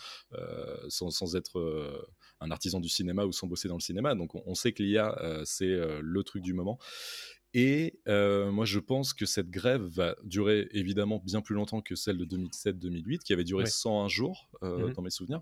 [0.89, 4.15] sans, sans, être un artisan du cinéma ou sans bosser dans le cinéma.
[4.15, 6.79] Donc on, on sait que l'IA c'est le truc du moment.
[7.53, 12.17] Et moi, je pense que cette grève va durer évidemment bien plus longtemps que celle
[12.17, 15.41] de 2007-2008, qui avait duré 101 jours, mmh dans mes souvenirs.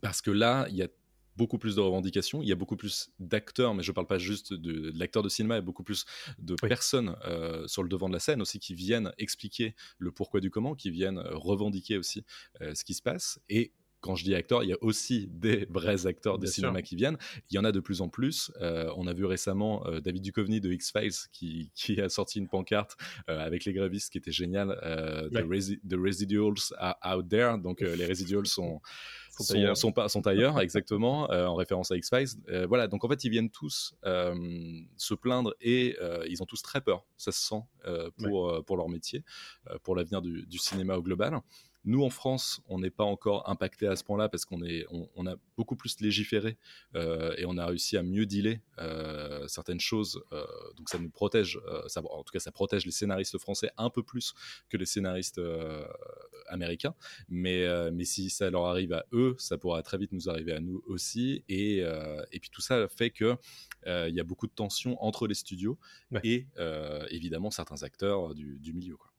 [0.00, 0.88] Parce que là, il y a
[1.36, 4.18] beaucoup plus de revendications, il y a beaucoup plus d'acteurs, mais je ne parle pas
[4.18, 6.04] juste de, l'acteur de cinéma, il y a beaucoup plus
[6.38, 7.16] de personnes
[7.66, 10.90] sur le devant de la scène aussi qui viennent expliquer le pourquoi du comment, qui
[10.90, 12.24] viennent revendiquer aussi
[12.60, 13.40] ce qui se passe.
[13.48, 16.96] Et quand je dis acteurs, il y a aussi des vrais acteurs de cinéma qui
[16.96, 17.16] viennent.
[17.50, 18.52] Il y en a de plus en plus.
[18.60, 21.70] Euh, on a vu récemment euh, David Duchovny de X-Files qui,
[22.02, 22.96] a sorti une pancarte
[23.30, 24.76] euh, avec les grévistes qui était génial.
[25.30, 27.56] the, residuals are out there.
[27.58, 28.80] Donc les residuals sont,
[29.30, 32.66] sont, pas, sont ailleurs, exactement, en référence à X-Files.
[32.66, 35.96] voilà, donc en fait, ils viennent tous se plaindre et
[36.28, 37.62] ils ont tous très peur, ça se sent,
[38.18, 39.24] pour, pour leur métier,
[39.84, 41.40] pour l'avenir du, du, cinéma au global.
[41.84, 45.26] Nous, en France, on n'est pas encore impacté à ce point-là parce qu'on est, on,
[45.26, 46.56] a beaucoup plus légiféré
[46.94, 50.22] euh, et on a réussi à mieux dealer euh, certaines choses.
[50.32, 50.44] Euh,
[50.76, 54.02] donc, ça nous protège, ça, en tout cas, ça protège les scénaristes français un peu
[54.02, 54.34] plus
[54.68, 55.40] que les scénaristes
[56.48, 56.94] américains.
[57.28, 60.60] Mais, mais si ça leur arrive à eux, ça pourra très vite nous arriver à
[60.60, 61.44] nous aussi.
[61.48, 63.36] Et, et puis, tout ça fait que
[63.86, 65.78] il y a beaucoup de tensions entre les studios
[66.22, 66.46] et
[67.10, 68.96] évidemment certains acteurs du, du milieu.
[68.96, 69.11] Quoi.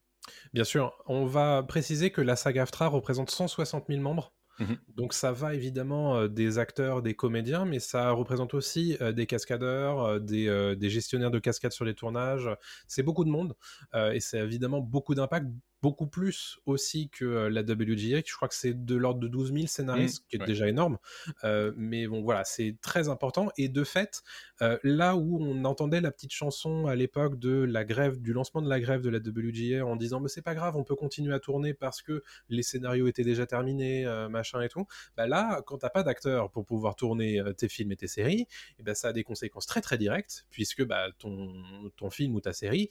[0.54, 4.34] Bien sûr, on va préciser que la saga AFTRA représente 160 000 membres.
[4.60, 9.12] Mmh Donc ça va évidemment euh, des acteurs, des comédiens, mais ça représente aussi euh,
[9.12, 12.50] des cascadeurs, euh, des, des, gestionnaires de cascades sur les tournages.
[12.88, 13.56] C'est beaucoup de monde
[13.96, 15.48] et c'est évidemment beaucoup d'impact,
[15.84, 19.54] beaucoup plus aussi que euh, la WGA, je crois que c'est de l'ordre de 12
[19.54, 20.98] 000 scénaristes, mmh, qui est déjà énorme.
[21.44, 23.50] Euh, mais bon, voilà, c'est très important.
[23.58, 24.24] Et de fait,
[24.62, 28.62] euh, là où on entendait la petite chanson à l'époque de la grève, du lancement
[28.62, 31.34] de la grève de la WGA en disant, mais c'est pas grave, on peut continuer
[31.34, 34.86] à tourner parce que les scénarios étaient déjà terminés, machin et tout.
[35.18, 38.48] Bah là, quand t'as pas d'acteurs pour pouvoir tourner tes films et tes séries, et
[38.80, 41.52] eh ben ça a des conséquences très très directes, puisque bah, ton,
[41.98, 42.90] ton film ou ta série,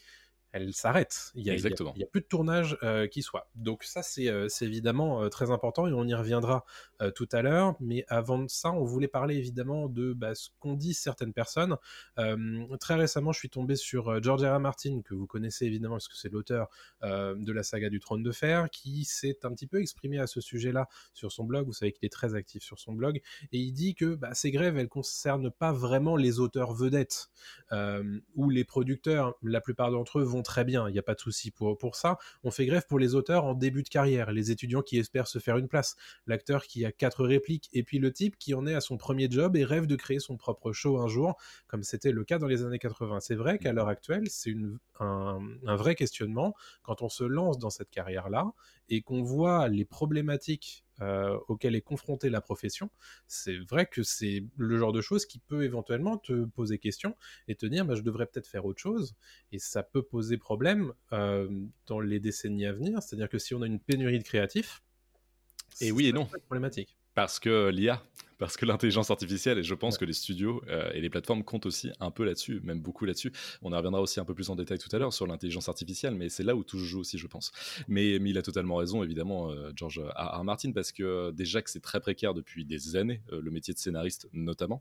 [0.53, 1.33] elle s'arrête.
[1.35, 3.49] Il n'y a, a, plus de tournage euh, qui soit.
[3.55, 6.65] Donc ça, c'est euh, évidemment euh, très important et on y reviendra
[7.17, 7.75] tout à l'heure.
[7.81, 11.77] Mais avant ça, on voulait parler évidemment de bah, ce qu'ont dit certaines personnes.
[12.79, 14.61] très récemment, je suis tombé sur George R.
[14.61, 16.69] Martin, que vous connaissez évidemment parce que c'est l'auteur
[17.03, 20.41] de la saga du Trône de Fer, qui s'est un petit peu exprimé à ce
[20.41, 21.67] sujet-là sur son blog.
[21.67, 23.21] Vous savez qu'il est très actif sur son blog.
[23.51, 27.31] Et il dit que bah, ces grèves, elles ne concernent pas vraiment les auteurs vedettes
[28.37, 29.35] ou les producteurs.
[29.43, 31.97] La plupart d'entre eux vont très bien, il n'y a pas de souci pour, pour
[31.97, 32.19] ça.
[32.45, 35.39] On fait grève pour les auteurs en début de carrière, les étudiants qui espèrent se
[35.39, 38.75] faire une place, l'acteur qui a quatre répliques, et puis le type qui en est
[38.75, 42.13] à son premier job et rêve de créer son propre show un jour, comme c'était
[42.13, 43.21] le cas dans les années 80.
[43.21, 44.55] C'est vrai qu'à l'heure actuelle, c'est
[45.01, 48.53] un, un vrai questionnement quand on se lance dans cette carrière-là
[48.89, 52.91] et qu'on voit les problématiques euh, auquel est confrontée la profession,
[53.27, 57.17] c'est vrai que c'est le genre de choses qui peut éventuellement te poser question
[57.49, 59.15] et te dire bah, je devrais peut-être faire autre chose.
[59.53, 61.49] Et ça peut poser problème euh,
[61.87, 63.03] dans les décennies à venir.
[63.03, 64.83] C'est-à-dire que si on a une pénurie de créatifs,
[65.81, 66.27] Et oui et non.
[66.47, 66.97] Problématique.
[67.15, 68.03] Parce que l'IA,
[68.43, 71.67] parce que l'intelligence artificielle, et je pense que les studios euh, et les plateformes comptent
[71.67, 73.33] aussi un peu là-dessus, même beaucoup là-dessus.
[73.63, 76.17] On y reviendra aussi un peu plus en détail tout à l'heure sur l'intelligence artificielle,
[76.17, 77.53] mais c'est là où tout joue aussi, je pense.
[77.87, 80.41] Mais, mais il a totalement raison, évidemment, euh, George R.
[80.41, 80.43] R.
[80.43, 83.79] Martin, parce que euh, déjà que c'est très précaire depuis des années, le métier de
[83.79, 84.81] scénariste notamment.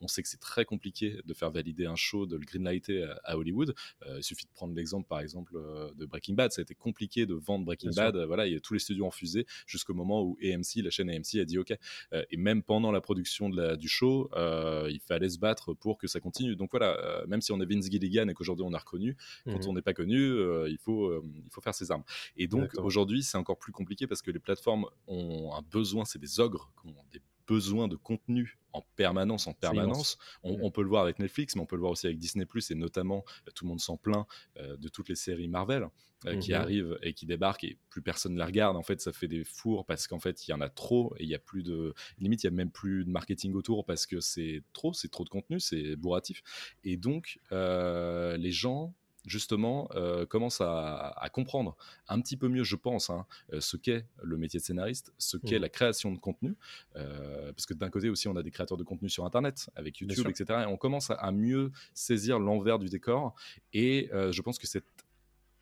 [0.00, 3.20] on sait que c'est très compliqué de faire valider un show, de le greenlighter à,
[3.22, 3.72] à Hollywood.
[4.16, 5.52] il suffit de prendre l'exemple, par exemple,
[5.94, 6.50] de Breaking Bad.
[6.50, 8.16] Ça a été compliqué de vendre Breaking Bien Bad.
[8.26, 11.08] Voilà, il y a tous les studios en fusée jusqu'au moment où AMC, la chaîne
[11.08, 11.72] AMC, a dit OK.
[12.12, 15.98] et même pendant la production de la du show, euh, il fallait se battre pour
[15.98, 16.56] que ça continue.
[16.56, 19.52] Donc voilà, euh, même si on est Vince Gilligan et qu'aujourd'hui on a reconnu, quand
[19.52, 19.68] Mhm.
[19.68, 22.04] on n'est pas connu, euh, il, faut, il faut faire ses armes.
[22.36, 26.18] Et donc aujourd'hui, c'est encore plus compliqué parce que les plateformes ont un besoin, c'est
[26.18, 26.70] des ogres
[27.12, 30.18] des besoins de contenu en permanence, en permanence.
[30.42, 32.46] On, on peut le voir avec Netflix, mais on peut le voir aussi avec Disney+,
[32.70, 34.26] et notamment, euh, tout le monde s'en plaint,
[34.58, 35.88] euh, de toutes les séries Marvel
[36.26, 36.60] euh, qui Mhm.
[36.60, 38.76] arrivent et qui débarquent et plus personne ne les regarde.
[38.76, 41.22] En fait, ça fait des fours parce qu'en fait, il y en a trop et
[41.24, 44.06] il y a plus de limite, il y a même plus de marketing autour parce
[44.06, 46.42] que c'est trop, c'est trop de contenu, c'est bourratif.
[46.84, 48.94] Et donc, euh, les gens
[49.26, 51.76] justement euh, commencent à, à comprendre
[52.08, 55.36] un petit peu mieux, je pense, hein, euh, ce qu'est le métier de scénariste, ce
[55.36, 55.62] qu'est Mhm.
[55.62, 56.54] la création de contenu,
[56.96, 59.98] euh, parce que d'un côté aussi, on a des créateurs de contenu sur Internet, avec
[59.98, 60.60] YouTube, etc.
[60.62, 63.34] Et on commence à, à mieux saisir l'envers du décor.
[63.72, 64.84] Et je pense que cette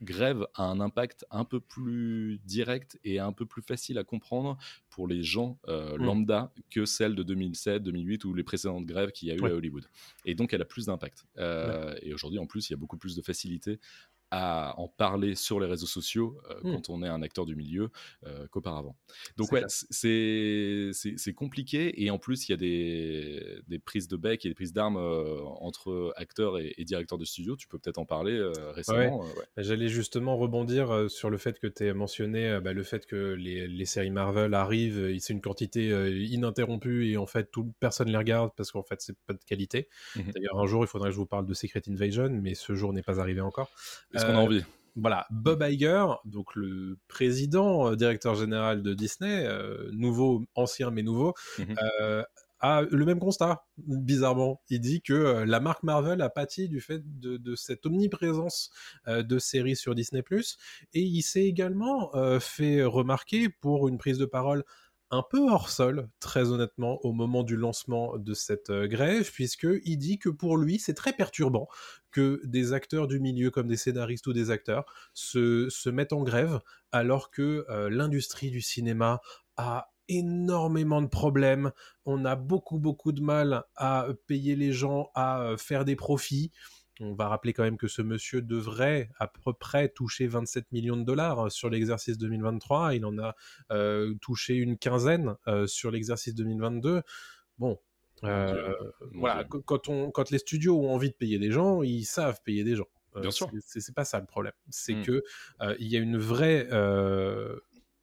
[0.02, 4.59] grève a un impact un peu plus direct et un peu plus facile à comprendre
[4.90, 6.04] pour les gens euh, Mm.
[6.04, 9.50] lambda que celle de 2007, 2008 ou les précédentes grèves qu'il y a eu Ouais.
[9.50, 9.87] à Hollywood.
[10.24, 11.24] Et donc, elle a plus d'impact.
[11.38, 13.78] Euh, Et aujourd'hui, en plus, il y a beaucoup plus de facilité
[14.37, 16.73] à en parler sur les réseaux sociaux euh, Mm.
[16.73, 17.90] quand on est un acteur du milieu
[18.27, 18.97] euh, qu'auparavant.
[19.37, 24.44] Donc ouais, c'est compliqué et en plus il y a des, des prises de bec
[24.44, 27.55] et des prises d'armes euh, entre acteurs et, et directeurs de studio.
[27.57, 28.40] Tu peux peut-être en parler
[28.73, 29.20] récemment.
[29.20, 29.27] ouais.
[29.59, 33.68] J'allais justement rebondir sur le fait que tu as mentionné bah, le fait que les,
[33.68, 35.88] les séries Marvel arrivent, c'est une quantité
[36.29, 39.88] ininterrompue et en fait tout, personne les regarde parce qu'en fait c'est pas de qualité.
[40.16, 40.33] Mhm.
[40.35, 42.92] D'ailleurs un jour il faudrait que je vous parle de Secret Invasion, mais ce jour
[42.92, 43.70] n'est pas arrivé encore.
[44.24, 44.64] Est-ce qu'on a Euh, envie
[44.96, 51.02] Voilà, Bob Iger, donc le président, euh, directeur général de Disney, euh, nouveau, ancien mais
[51.02, 51.74] nouveau, Mhm.
[52.00, 52.22] euh,
[52.60, 54.62] a le même constat, bizarrement.
[54.70, 58.70] Il dit que la marque Marvel a pâti du fait de, de cette omniprésence
[59.06, 60.22] de séries sur Disney+,
[60.94, 62.10] et il s'est également
[62.40, 64.64] fait remarquer pour une prise de parole
[65.10, 70.18] un peu hors sol, très honnêtement, au moment du lancement de cette grève, puisqu'il dit
[70.18, 71.68] que pour lui, c'est très perturbant
[72.14, 76.22] que des acteurs du milieu, comme des scénaristes ou des acteurs, se, se mettent en
[76.22, 76.61] grève,
[76.92, 79.20] alors que euh, l'industrie du cinéma
[79.57, 81.72] a énormément de problèmes,
[82.07, 86.53] on a beaucoup beaucoup de mal à payer les gens, à euh, faire des profits.
[87.00, 90.96] On va rappeler quand même que ce monsieur devrait à peu près toucher 27 millions
[90.96, 92.94] de dollars hein, sur l'exercice 2023.
[92.94, 93.35] Il en a
[93.72, 95.35] euh, touché une quinzaine
[95.66, 97.03] sur l'exercice 2022.
[97.59, 97.81] Bon,
[98.26, 98.72] euh.
[99.12, 99.48] Mon voilà, Dieu.
[99.60, 102.64] qu- quand, on, quand les studios ont envie de payer des gens, ils savent payer
[102.64, 102.88] des gens.
[103.16, 103.50] Euh, Bien sûr.
[103.64, 104.52] c'est- pas ça le problème.
[104.70, 105.02] C'est Mm.
[105.02, 105.22] que
[105.60, 107.56] euh, il y a une vraie euh,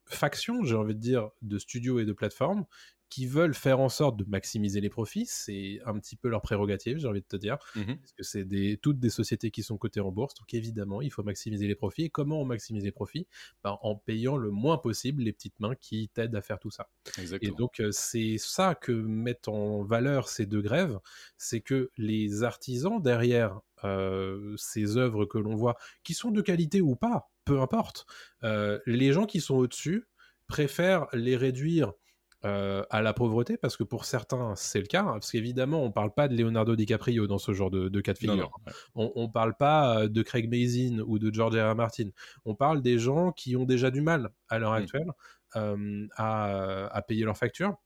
[0.06, 2.64] faction, j'ai envie de dire, de studios et de plateformes
[3.12, 5.26] qui veulent faire en sorte de maximiser les profits.
[5.26, 7.98] C'est un petit peu leur prérogative, j'ai envie de te dire Mhm.
[7.98, 11.10] parce que c'est des, toutes des sociétés qui sont cotées en bourse, donc évidemment, il
[11.12, 12.04] faut maximiser les profits.
[12.04, 13.26] Et comment on maximise les profits?
[13.64, 16.88] Ben, En payant le moins possible les petites mains qui t'aident à faire tout ça.
[17.42, 20.98] Et donc, euh, c'est ça que mettent en valeur ces deux grèves,
[21.36, 26.80] c'est que les artisans derrière euh, ces œuvres que l'on voit, qui sont de qualité
[26.80, 28.06] ou pas, peu importe,
[28.42, 30.06] euh, les gens qui sont au-dessus
[30.46, 31.92] préfèrent les réduire
[32.44, 35.92] euh, à la pauvreté, parce que pour certains, c'est le cas, hein, parce qu'évidemment, on
[35.92, 38.36] parle pas de Leonardo DiCaprio dans ce genre de, de cas de figure.
[38.36, 38.72] non, ouais.
[38.94, 41.70] On, on parle pas euh, de Craig Mazin ou de George R.
[41.72, 41.74] R.
[41.76, 42.08] Martin.
[42.44, 44.82] On parle des gens qui ont déjà du mal à l'heure Mm.
[44.82, 45.10] actuelle
[45.56, 47.76] euh, à, à payer leurs factures.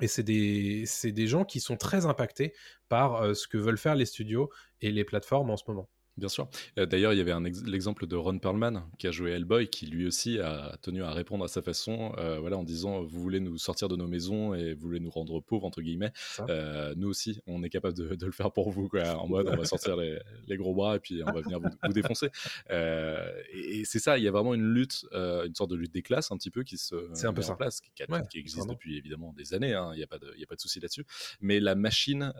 [0.00, 2.52] Et c'est des, des gens qui sont très impactés
[2.88, 5.88] par euh, ce que veulent faire les studios et les plateformes en ce moment.
[6.16, 6.48] Bien sûr.
[6.78, 7.34] Euh, D'ailleurs, il y avait
[7.66, 11.44] l'exemple de Ron Perlman qui a joué Hellboy, qui lui aussi a tenu à répondre
[11.44, 14.74] à sa façon, euh, voilà, en disant vous voulez nous sortir de nos maisons et
[14.74, 16.12] vous voulez nous rendre pauvres entre guillemets.
[16.48, 19.48] Euh, nous aussi, on est capable de, de le faire pour vous, quoi, en mode
[19.48, 22.28] on va sortir les, les gros bras et puis on va venir vous, vous défoncer.
[22.70, 26.02] Et et c'est ça, il y a vraiment une lutte, une sorte de lutte des
[26.02, 27.56] classes un petit peu qui se C'est un peu met en ça.
[27.56, 28.72] place, qui, qui Ouais, qui existe vraiment.
[28.74, 29.74] depuis évidemment des années.
[29.74, 31.04] hein, Il n'y a pas de, y a pas de souci là-dessus.
[31.40, 32.32] Mais la machine,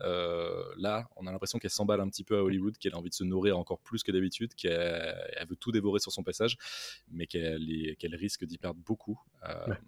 [0.76, 3.14] là, on a l'impression qu'elle s'emballe un petit peu à Hollywood, qu'elle a envie de
[3.14, 6.56] se nourrir encore plus que d'habitude, qu'elle elle veut tout dévorer sur son passage,
[7.10, 9.20] mais qu'elle risque d'y perdre beaucoup.
[9.48, 9.78] Euh, Ouais.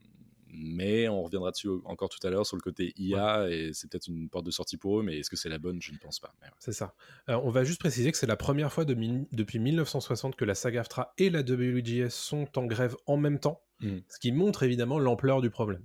[0.59, 4.07] Mais on reviendra dessus encore tout à l'heure sur le côté IA, et c'est peut-être
[4.07, 5.83] une porte de sortie pour eux, mais est-ce que c'est la bonne?
[5.83, 6.33] Je ne pense pas.
[6.41, 6.49] Ouais.
[6.61, 6.95] C'est ça.
[7.27, 8.95] Alors, on va juste préciser que c'est la première fois de
[9.33, 13.61] depuis 1960 que la SAG-AFTRA et la WGS sont en grève en même temps.
[13.81, 13.99] Mmh.
[14.09, 15.85] Ce qui montre évidemment l'ampleur du problème.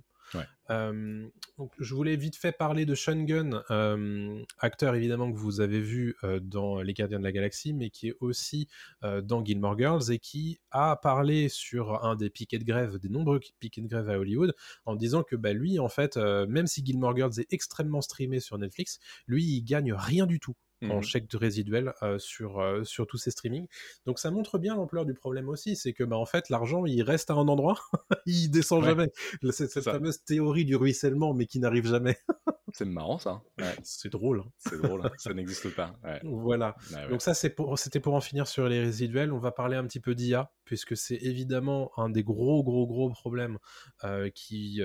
[0.70, 5.60] Euh, donc, je voulais vite fait parler de Sean Gunn, euh, acteur évidemment que vous
[5.60, 8.68] avez vu euh, dans Les Gardiens de la Galaxie, mais qui est aussi
[9.02, 13.40] dans Gilmore Girls et qui a parlé sur un des piquets de grève, des nombreux
[13.58, 14.54] piquets de grève à Hollywood,
[14.86, 18.58] en disant que bah, lui, en fait, même si Gilmore Girls est extrêmement streamé sur
[18.58, 21.02] Netflix, lui, il gagne rien du tout en Mhm.
[21.02, 23.66] chèque de résiduel euh, sur, euh, sur tous ces streamings.
[24.06, 27.02] Donc ça montre bien l'ampleur du problème aussi, c'est que bah, en fait l'argent il
[27.02, 27.78] reste à un endroit,
[28.26, 28.88] il descend Ouais.
[28.90, 29.12] jamais.
[29.42, 29.82] Le- Cette, ça.
[29.82, 32.16] fameuse théorie du ruissellement mais qui n'arrive jamais.
[32.74, 33.42] C'est marrant ça.
[33.60, 34.40] Ouais, C'est drôle.
[34.40, 34.50] hein.
[34.56, 35.10] c'est drôle, hein.
[35.18, 35.94] ça n'existe pas.
[36.04, 36.20] Ouais.
[36.24, 36.74] Voilà.
[36.94, 37.06] Ouais.
[37.10, 39.30] Donc ça c'est pour, c'était pour en finir sur les résiduels.
[39.30, 43.10] On va parler un petit peu d'IA puisque c'est évidemment un des gros gros gros
[43.10, 43.58] problèmes
[44.04, 44.80] euh, qui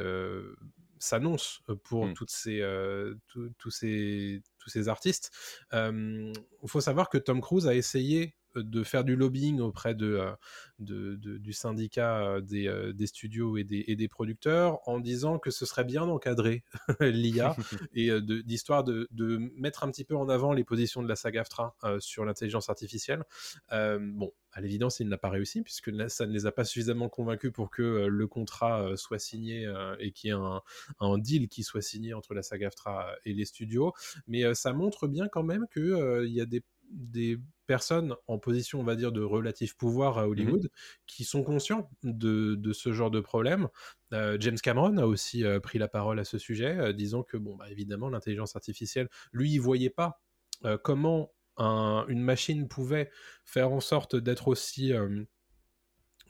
[0.99, 2.13] s'annonce pour Mm.
[2.15, 3.13] toutes ces, euh,
[3.69, 5.32] ces ces artistes.
[5.73, 6.34] Il
[6.67, 10.31] faut savoir que Tom Cruise a essayé de faire du lobbying auprès de, euh,
[10.79, 14.99] de- de- du syndicat euh, des, euh, des studios et des, et des producteurs en
[14.99, 16.63] disant que ce serait bien d'encadrer
[17.01, 17.55] l'IA
[17.93, 21.07] et euh, de- d'histoire de, de mettre un petit peu en avant les positions de
[21.07, 23.23] la SAG-AFTRA euh, sur l'intelligence artificielle.
[23.71, 27.10] Euh, bon, à l'évidence, il n'a pas réussi puisque ça ne les a pas suffisamment
[27.10, 30.62] convaincus pour que euh, le contrat euh, soit signé euh, et qu'il y ait un,
[30.99, 33.93] un deal qui soit signé entre la SAG-AFTRA et les studios.
[34.27, 38.39] Mais euh, ça montre bien quand même qu'il il y a des, des personnes en
[38.39, 40.69] position, on va dire, de relatif pouvoir à Hollywood
[41.06, 43.67] qui sont conscients de, de ce genre de problème.
[44.13, 47.38] Euh, James Cameron a aussi euh, pris la parole à ce sujet, euh, disant que,
[47.38, 50.21] bon, bah, évidemment, l'intelligence artificielle, lui, il voyait pas
[50.84, 53.12] comment un- une machine pouvait
[53.45, 54.91] faire en sorte d'être aussi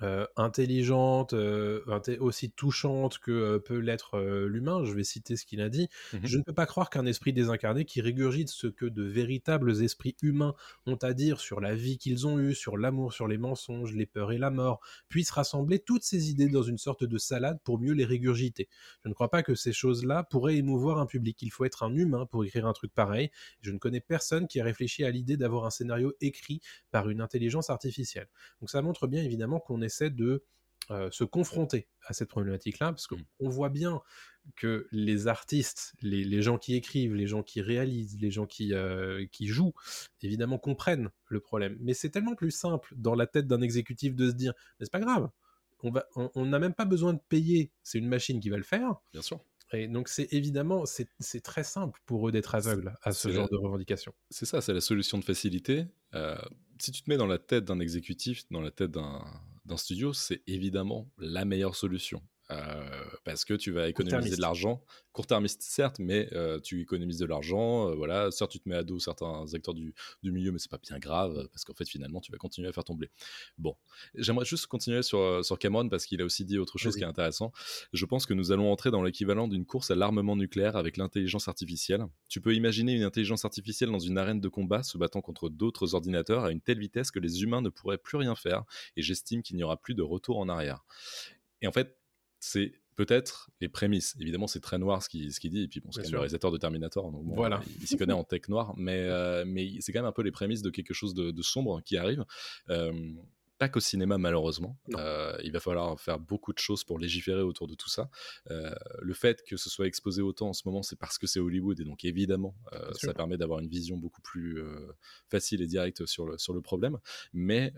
[0.03, 1.81] euh, intelligente, euh,
[2.19, 4.83] aussi touchante que euh, peut l'être l'humain.
[4.83, 5.89] Je vais citer ce qu'il a dit.
[6.13, 6.19] Mhm.
[6.23, 10.15] Je ne peux pas croire qu'un esprit désincarné qui régurgite ce que de véritables esprits
[10.21, 10.53] humains
[10.85, 14.05] ont à dire sur la vie qu'ils ont eue, sur l'amour, sur les mensonges, les
[14.05, 17.79] peurs et la mort, puisse rassembler toutes ces idées dans une sorte de salade pour
[17.79, 18.67] mieux les régurgiter.
[19.03, 21.41] Je ne crois pas que ces choses-là pourraient émouvoir un public.
[21.41, 23.31] Il faut être un humain pour écrire un truc pareil.
[23.61, 27.21] Je ne connais personne qui a réfléchi à l'idée d'avoir un scénario écrit par une
[27.21, 28.27] intelligence artificielle.
[28.61, 30.43] Donc ça montre bien évidemment qu'on essaie de
[30.89, 33.17] euh, se confronter à cette problématique-là, parce Mm.
[33.39, 34.01] qu'on voit bien
[34.55, 38.73] que les artistes, les, les gens qui écrivent, les gens qui réalisent, les gens qui,
[38.73, 39.73] euh, qui jouent,
[40.21, 41.75] évidemment comprennent le problème.
[41.81, 44.91] Mais c'est tellement plus simple dans la tête d'un exécutif de se dire, mais c'est
[44.91, 45.29] pas grave,
[45.83, 48.55] on va- on on n'a même pas besoin de payer, c'est une machine qui va
[48.57, 48.95] le faire.
[49.11, 49.41] Bien sûr.
[49.73, 53.57] Et donc c'est évidemment, c'est très simple pour eux d'être aveugles à ce genre la-
[53.57, 54.13] de revendication.
[54.29, 55.83] C'est ça, c'est la solution de facilité.
[56.15, 56.37] Euh,
[56.79, 59.25] si tu te mets dans la tête d'un exécutif, dans la tête d'un
[59.67, 62.21] d'un studio, c'est évidemment la meilleure solution.
[62.49, 64.81] Euh, parce que tu vas économiser de l'argent,
[65.11, 67.89] court-termiste certes, mais euh, tu économises de l'argent.
[67.89, 70.71] euh, voilà, certes tu te mets à dos certains acteurs du, du milieu, mais c'est
[70.71, 73.09] pas bien grave euh, parce qu'en fait finalement tu vas continuer à faire ton blé.
[73.57, 73.75] Bon,
[74.15, 77.05] j'aimerais juste continuer sur, sur Cameron parce qu'il a aussi dit autre chose qui est
[77.07, 77.51] intéressant.
[77.91, 81.49] Je pense que nous allons entrer dans l'équivalent d'une course à l'armement nucléaire avec l'intelligence
[81.49, 82.05] artificielle.
[82.29, 85.95] Tu peux imaginer une intelligence artificielle dans une arène de combat se battant contre d'autres
[85.95, 88.63] ordinateurs à une telle vitesse que les humains ne pourraient plus rien faire
[88.95, 90.85] et j'estime qu'il n'y aura plus de retour en arrière.
[91.61, 91.97] Et en fait,
[92.39, 94.15] c'est peut-être les prémices.
[94.19, 96.57] Évidemment, c'est très noir ce qu'il ce dit, et puis bon, c'est le réalisateur de
[96.57, 97.61] Terminator, donc bon, Voilà.
[97.67, 100.23] il, il s'y connaît en tech noir, mais, euh, mais c'est quand même un peu
[100.23, 102.25] les prémices de quelque chose de, de sombre qui arrive.
[102.69, 103.11] Euh,
[103.57, 104.77] pas qu'au cinéma, malheureusement.
[104.95, 108.09] Euh, il va falloir faire beaucoup de choses pour légiférer autour de tout ça.
[108.51, 111.39] Euh, le fait que ce soit exposé autant en ce moment, c'est parce que c'est
[111.39, 114.61] Hollywood, et donc évidemment, euh, ça permet d'avoir une vision beaucoup plus
[115.29, 116.97] facile et directe sur le, sur le problème.
[117.33, 117.73] Mais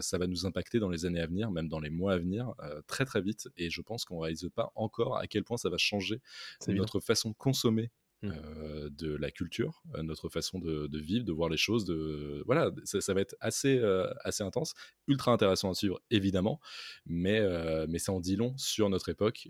[0.00, 2.54] ça va nous impacter dans les années à venir, même dans les mois à venir,
[2.86, 3.48] très très vite.
[3.56, 6.20] Et je pense qu'on ne réalise pas encore à quel point ça va changer
[6.68, 7.90] notre façon de consommer
[8.22, 8.32] Mm.
[8.32, 11.84] euh, de la culture, euh, notre façon de, vivre, de voir les choses.
[11.84, 14.74] De voilà, ça, va être assez euh, assez intense,
[15.06, 16.60] ultra intéressant à suivre évidemment,
[17.06, 17.40] mais
[17.86, 19.48] mais ça en dit long sur notre époque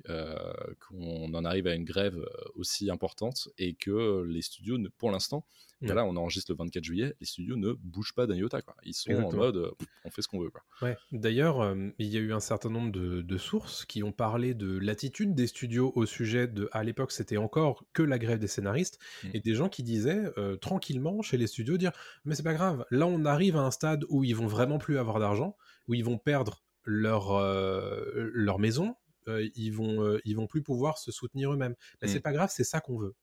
[0.81, 2.19] qu'on en arrive à une grève
[2.57, 5.47] aussi importante et que les studios, pour l'instant,
[5.81, 5.87] Mm.
[5.87, 8.75] voilà, on enregistre le 24 juillet, les studios ne bougent pas d'un iota quoi.
[8.85, 9.43] Ils sont Exactement.
[9.43, 9.71] en mode, euh,
[10.05, 10.63] on fait ce qu'on veut quoi.
[10.83, 10.97] Ouais.
[11.13, 14.55] D'ailleurs, euh, il y a eu un certain nombre de, de sources qui ont parlé
[14.55, 16.69] de l'attitude des studios au sujet de.
[16.73, 19.29] À l'époque, c'était encore que la grève des scénaristes, Mm.
[19.35, 21.93] et des gens qui disaient euh, tranquillement chez les studios dire
[22.25, 24.99] Mais c'est pas grave, là on arrive à un stade où ils vont vraiment plus
[24.99, 28.95] avoir d'argent, où ils vont perdre leur, euh, leur maison,
[29.29, 31.75] euh, ils, vont, euh, ils vont plus pouvoir se soutenir eux-mêmes.
[32.03, 32.11] Mais Mm.
[32.13, 33.15] c'est pas grave, c'est ça qu'on veut.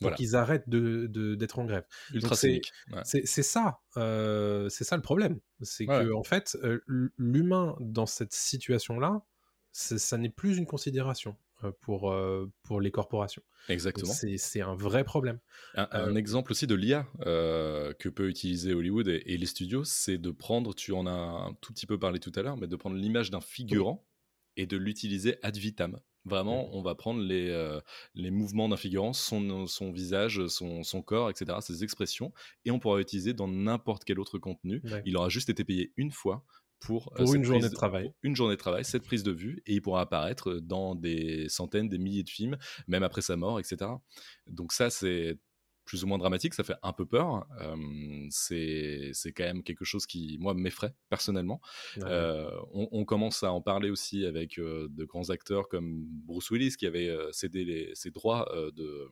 [0.00, 0.16] Donc Voilà.
[0.20, 1.84] ils arrêtent de- de- d'être en grève.
[2.12, 2.60] Donc, c'est-.
[2.92, 3.02] Ouais.
[3.42, 5.38] Ça, euh, c'est ça le problème.
[5.62, 6.04] C'est Ouais.
[6.04, 6.80] que en fait, euh,
[7.16, 9.22] l'humain dans cette situation-là,
[9.72, 13.42] ça n'est plus une considération euh, pour euh, pour les corporations.
[13.68, 14.12] Donc, Exactement.
[14.12, 15.38] C'est c'est un vrai problème.
[15.74, 19.46] Un, un Euh, exemple aussi de l'IA euh, que peut utiliser Hollywood et, et les
[19.46, 22.56] studios, c'est de prendre, tu en as un tout petit peu parlé tout à l'heure,
[22.56, 24.04] mais de prendre l'image d'un figurant
[24.56, 25.98] et de l'utiliser ad vitam.
[26.24, 27.80] Vraiment, on va prendre les, euh,
[28.14, 32.32] les mouvements d'un figurant, son, son visage, son, son corps, etc., ses expressions,
[32.64, 34.80] et on pourra l'utiliser dans n'importe quel autre contenu.
[34.84, 35.02] Ouais.
[35.04, 36.44] Il aura juste été payé une fois
[36.80, 38.12] pour, euh, Pour une journée de travail.
[38.22, 41.88] Une journée de travail, cette prise de vue, et il pourra apparaître dans des centaines,
[41.88, 42.56] des milliers de films,
[42.88, 43.90] même après sa mort, etc.
[44.46, 45.38] Donc ça, c'est
[45.84, 47.46] plus ou moins dramatique, ça fait un peu peur.
[47.60, 47.76] Euh,
[48.30, 51.60] c'est quand même quelque chose qui, moi, m'effraie personnellement.
[51.96, 52.04] Ouais.
[52.06, 56.50] Euh, on, on commence à en parler aussi avec euh, de grands acteurs comme Bruce
[56.50, 59.08] Willis qui avait cédé les- ses droits de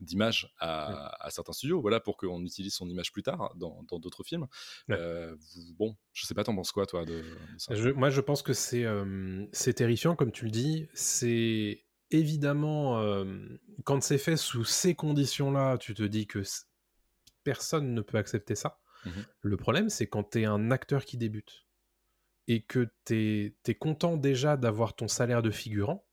[0.00, 4.22] d'image à, à certains studios, voilà, pour qu'on utilise son image plus tard dans d'autres
[4.22, 4.46] films.
[4.88, 4.96] Ouais.
[4.98, 5.34] Euh,
[5.78, 7.24] bon, je sais pas, t'en penses quoi, toi, de, de
[7.56, 7.74] ça?
[7.74, 10.88] Je- moi, je pense que c'est euh, c'est terrifiant, comme tu le dis.
[10.92, 13.24] C'est évidemment, euh,
[13.84, 16.42] quand c'est fait sous ces conditions-là, tu te dis que
[17.44, 18.78] personne ne peut accepter ça.
[19.04, 19.24] Mhm.
[19.40, 21.66] Le problème, c'est quand tu es un acteur qui débute
[22.48, 26.06] et que tu es, content déjà d'avoir ton salaire de figurant,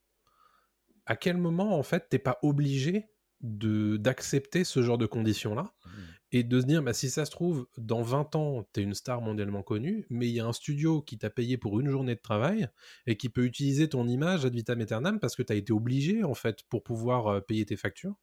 [1.05, 3.09] à quel moment, en fait, t'es pas obligé
[3.41, 5.73] de d'accepter ce genre de conditions-là?
[5.85, 5.91] Mhm.
[6.31, 8.93] Et de se dire, bah, si ça se trouve, dans 20 ans, tu es une
[8.93, 12.15] star mondialement connue, mais il y a un studio qui t'a payé pour une journée
[12.15, 12.67] de travail
[13.07, 16.23] et qui peut utiliser ton image ad vitam aeternam parce que tu as été obligé,
[16.23, 18.15] en fait, pour pouvoir payer tes factures,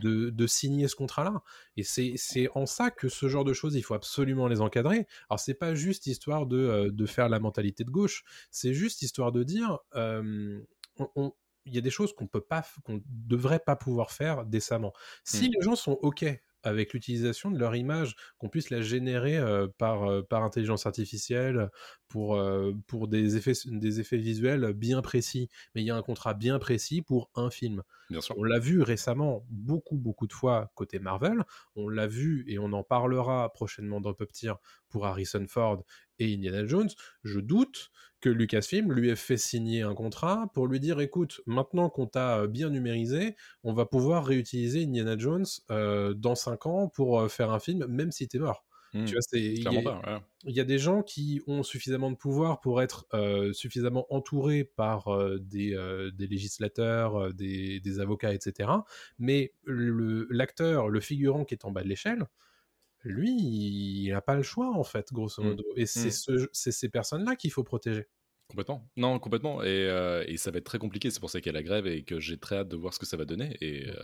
[0.00, 1.42] de, de signer ce contrat-là.
[1.76, 5.06] Et c'est en ça que ce genre de choses, il faut absolument les encadrer.
[5.30, 9.02] Alors, c'est pas juste histoire de, euh, de faire la mentalité de gauche, c'est juste
[9.02, 10.60] histoire de dire, euh,
[10.98, 11.32] on- on-
[11.66, 14.92] il y a des choses qu'on peut pas, qu'on devrait pas pouvoir faire décemment.
[15.24, 15.52] Si Mm.
[15.54, 16.24] les gens sont ok
[16.62, 21.70] avec l'utilisation de leur image, qu'on puisse la générer euh, par, euh, par intelligence artificielle
[22.08, 26.02] pour, euh, pour des, effets, des effets visuels bien précis, mais il y a un
[26.02, 27.82] contrat bien précis pour un film.
[28.10, 28.34] Bien sûr.
[28.38, 31.44] On l'a vu récemment beaucoup, beaucoup de fois côté Marvel.
[31.76, 34.54] On l'a vu et on en parlera prochainement dans Puppeteer
[34.88, 35.84] pour Harrison Ford
[36.18, 36.88] et Indiana Jones.
[37.24, 41.88] Je doute que Lucasfilm lui ait fait signer un contrat pour lui dire écoute, maintenant
[41.88, 46.88] qu'on t'a euh, bien numérisé, on va pouvoir réutiliser Indiana Jones euh, dans 5 ans
[46.88, 48.64] pour euh, faire un film, même si t'es mort.
[49.04, 50.02] Tu vois, c'est il y a-
[50.44, 50.52] ouais.
[50.54, 55.38] y des gens qui ont suffisamment de pouvoir pour être euh, suffisamment entourés par euh,
[55.38, 58.86] des, euh, des législateurs, des, des avocats, etc.
[59.18, 62.26] Mais le- l'acteur, le, figurant qui est en bas de l'échelle,
[63.08, 65.46] lui, il n'a pas le choix, en fait, grosso Mm.
[65.48, 65.64] modo.
[65.76, 66.10] Et c'est Mm.
[66.12, 68.06] ce- c'est ces personnes-là qu'il faut protéger.
[68.48, 68.88] Complètement.
[68.96, 69.62] Non, complètement.
[69.62, 71.10] Et, euh, et ça va être très compliqué.
[71.10, 72.94] C'est pour ça qu'il y a la grève et que j'ai très hâte de voir
[72.94, 73.56] ce que ça va donner.
[73.60, 73.94] Et euh,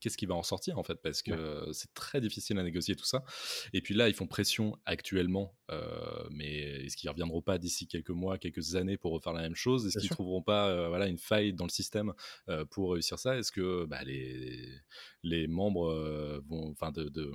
[0.00, 3.06] qu'est-ce qui va en sortir, en fait, parce que c'est très difficile à négocier tout
[3.06, 3.24] ça.
[3.72, 7.86] Et puis là, ils font pression actuellement, euh, mais est-ce qu'ils ne reviendront pas d'ici
[7.86, 9.86] quelques mois, quelques années pour refaire la même chose?
[9.86, 10.16] Est-ce qu'ils sûr.
[10.16, 12.12] trouveront pas euh, voilà, une faille dans le système
[12.48, 13.38] euh, pour réussir ça?
[13.38, 14.68] Est-ce que bah, les,
[15.22, 17.32] les membres vont, enfin, de, de,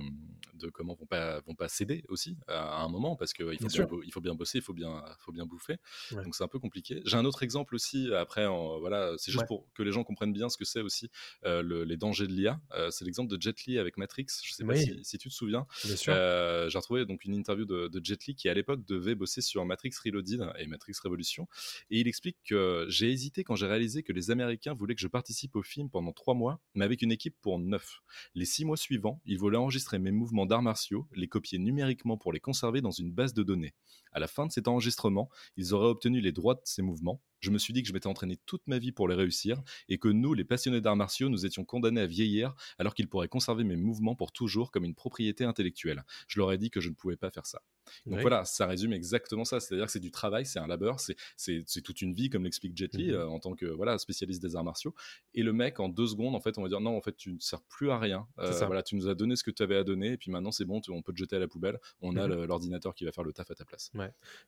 [0.54, 3.16] de comment vont pas, vont pas céder aussi à, à un moment?
[3.16, 5.76] Parce qu'il faut, Bien il faut bien bosser, il faut bien, faut bien bouffer.
[6.12, 6.22] Ouais.
[6.22, 7.02] Donc c'est un peu compliqué.
[7.04, 8.12] J'ai un autre exemple aussi.
[8.14, 9.46] Après, en- voilà, c'est juste Ouais.
[9.46, 11.10] pour que les gens comprennent bien ce que c'est aussi
[11.44, 12.60] le- les dangers de l'IA.
[12.90, 14.26] C'est l'exemple de Jet Li avec Matrix.
[14.44, 15.66] Je sais pas si, si tu te souviens.
[15.84, 16.14] Bien sûr.
[16.14, 19.92] J'ai retrouvé donc une interview de, de Jet Qui à l'époque devait bosser sur Matrix
[20.04, 21.48] Reloaded et Matrix Revolution.
[21.90, 25.08] Et il explique que j'ai hésité quand j'ai réalisé que les Américains voulaient que je
[25.08, 28.00] participe au film pendant trois mois, mais avec une équipe pour neuf.
[28.34, 32.32] Les six mois suivants, ils voulaient enregistrer mes mouvements d'arts martiaux, les copier numériquement pour
[32.32, 33.74] les conserver dans une base de données.
[34.12, 37.22] À la fin de cet enregistrement, ils auraient obtenu les droits de ces mouvements.
[37.40, 39.98] Je me suis dit que je m'étais entraîné toute ma vie pour les réussir et
[39.98, 43.64] que nous, les passionnés d'arts martiaux, nous étions condamnés à vieillir alors qu'ils pourraient conserver
[43.64, 46.04] mes mouvements pour toujours comme une propriété intellectuelle.
[46.28, 47.62] Je leur ai dit que je ne pouvais pas faire ça.
[48.06, 48.20] Donc Oui.
[48.20, 49.58] voilà, ça résume exactement ça.
[49.58, 52.44] C'est-à-dire que c'est du travail, c'est un labeur, c'est- c'est c'est toute une vie, comme
[52.44, 53.14] l'explique Jet Li, Mhm.
[53.14, 54.94] euh, en tant que voilà, spécialiste des arts martiaux.
[55.34, 57.32] Et le mec, en deux secondes, en fait, on va dire non, en fait, tu
[57.32, 58.28] ne sers plus à rien.
[58.38, 60.52] Euh, voilà, tu nous as donné ce que tu avais à donner, et puis maintenant,
[60.52, 61.78] c'est bon, tu- on peut te jeter à la poubelle.
[62.02, 63.90] On a le- l'ordinateur qui va faire le taf à ta place.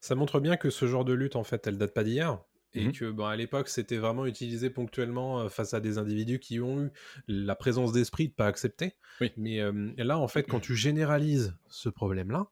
[0.01, 2.39] Ça montre bien que ce genre de lutte, en fait, elle date pas d'hier.
[2.75, 2.93] Et Mhm.
[2.93, 6.85] que, bon, à l'époque, c'était vraiment utilisé ponctuellement euh, face à des individus qui ont
[6.85, 6.91] eu
[7.29, 8.95] la présence d'esprit de pas accepter.
[9.21, 9.31] Oui.
[9.37, 12.51] Mais euh, là, en fait, quand tu généralises ce problème-là,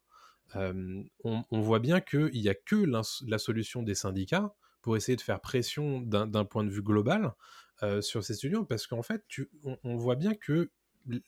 [0.57, 2.85] euh, on, on voit bien qu'il n'y a que
[3.27, 7.35] la solution des syndicats pour essayer de faire pression d'un point de vue global
[7.83, 10.71] euh, sur ces studios, parce qu'en fait, tu, on, on voit bien que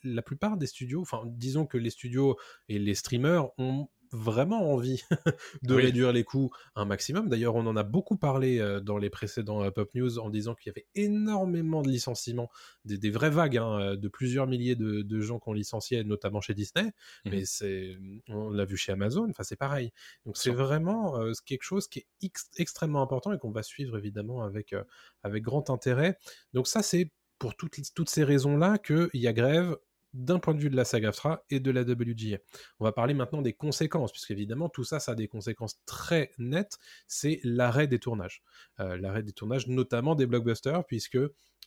[0.02, 2.36] la plupart des studios, enfin, disons que les studios
[2.68, 5.02] et les streamers ont vraiment envie
[5.62, 5.82] de Oui.
[5.82, 7.28] réduire les coûts un maximum.
[7.28, 10.54] D'ailleurs, on en a beaucoup parlé euh, dans les précédents euh, Pop News en disant
[10.54, 12.50] qu'il y avait énormément de licenciements,
[12.84, 16.40] des, des vraies vagues hein, euh, de plusieurs milliers de, de gens qu'on licenciait, notamment
[16.40, 16.84] chez Disney.
[17.24, 17.32] Mhm.
[17.32, 17.96] Mais c'est,
[18.28, 19.26] on l'a vu chez Amazon.
[19.30, 19.92] Enfin, c'est pareil.
[20.26, 23.96] Donc, c'est vraiment euh, quelque chose qui est ex- extrêmement important et qu'on va suivre
[23.96, 24.74] évidemment avec
[25.22, 26.18] avec grand intérêt.
[26.52, 29.76] Donc ça, c'est pour toutes toutes ces raisons-là qu'il y a grève
[30.14, 32.38] d'un point de vue de la SAG-AFTRA et de la WGA.
[32.80, 36.32] On va parler maintenant des conséquences, puisque évidemment tout ça, ça a des conséquences très
[36.38, 36.78] nettes.
[37.06, 38.42] C'est l'arrêt des tournages,
[38.80, 41.18] euh, l'arrêt des tournages, notamment des blockbusters, puisque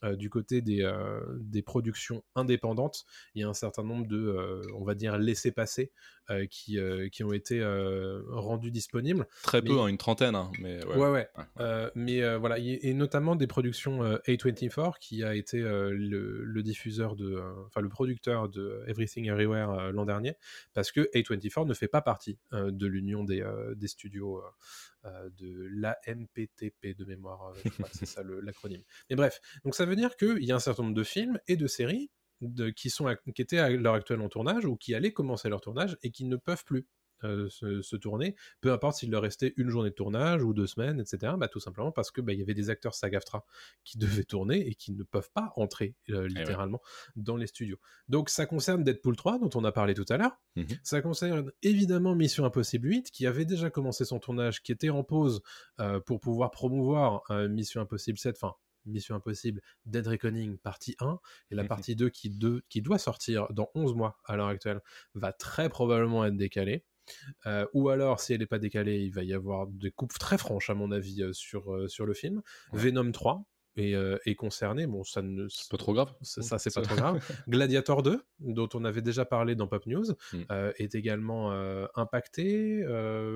[0.03, 4.61] euh, du côté des, euh, des, productions indépendantes, il y a un certain nombre de,
[4.75, 5.17] on va dire,
[6.29, 6.79] laissés-passer qui,
[7.11, 7.63] qui ont été
[8.29, 9.27] rendus disponibles.
[9.43, 10.95] Très peu, hein, une trentaine, hein, mais ouais.
[10.95, 11.91] Ouais, ouais.
[11.95, 17.81] mais voilà, et notamment des productions A24, qui a été le, le, diffuseur de, enfin
[17.81, 20.35] le producteur de Everything Everywhere l'an dernier,
[20.73, 23.45] parce que A24 ne fait pas partie de l'union des,
[23.75, 24.41] des studios
[25.05, 28.81] euh, de l'AMPTP de mémoire, euh, c'est ça l'acronyme.
[29.09, 31.57] Mais bref, donc ça veut dire qu'il y a un certain nombre de films et
[31.57, 32.09] de séries
[32.41, 35.61] de, qui, sont qui étaient à l'heure actuelle en tournage ou qui allaient commencer leur
[35.61, 36.87] tournage et qui ne peuvent plus.
[37.23, 40.99] Euh, se, tourner, peu importe s'il leur restait une journée de tournage ou deux semaines,
[40.99, 41.33] etc.
[41.37, 43.45] Bah, tout simplement parce que bah, il y avait des acteurs SAG-AFTRA
[43.85, 46.81] qui devaient tourner et qui ne peuvent pas entrer euh, eh littéralement
[47.15, 47.77] dans les studios.
[48.09, 50.37] Donc ça concerne Deadpool 3 dont on a parlé tout à l'heure.
[50.55, 54.89] Mmh ça concerne évidemment Mission Impossible 8 qui avait déjà commencé son tournage, qui était
[54.89, 55.41] en pause
[55.79, 58.55] euh, pour pouvoir promouvoir Mission Impossible 7, enfin
[58.85, 61.19] Mission Impossible Dead Reckoning partie 1
[61.51, 64.47] et la mmh partie 2 qui, 2 qui doit sortir dans 11 mois à l'heure
[64.47, 64.81] actuelle
[65.13, 66.83] va très probablement être décalée.
[67.45, 70.37] Euh, ou alors, si elle n'est pas décalée, il va y avoir des coupes très
[70.37, 72.41] franches, à mon avis, euh, sur, euh, sur le film.
[72.73, 73.45] Venom 3,
[73.77, 74.87] est, concerné.
[74.87, 75.47] Bon, ça ne.
[75.49, 76.13] C'est pas trop grave.
[76.21, 77.21] Ça, c'est pas trop grave.
[77.47, 80.43] Gladiator 2, dont on avait déjà parlé dans Pop News, mmh.
[80.77, 81.51] est également
[81.95, 82.85] impacté.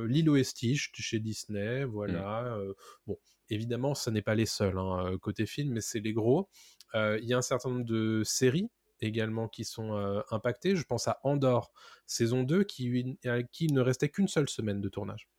[0.07, 2.57] Lilo et Stitch chez Disney, voilà.
[2.57, 2.73] Mmh.
[3.05, 3.17] bon,
[3.49, 6.49] évidemment, ce n'est pas les seuls hein, côté film, mais c'est les gros.
[6.95, 8.69] Il y a un certain nombre de séries
[9.01, 10.75] également qui sont euh, impactés.
[10.75, 11.71] Je pense à Andorre,
[12.05, 15.29] saison 2, qui, à qui il ne restait qu'une seule semaine de tournage.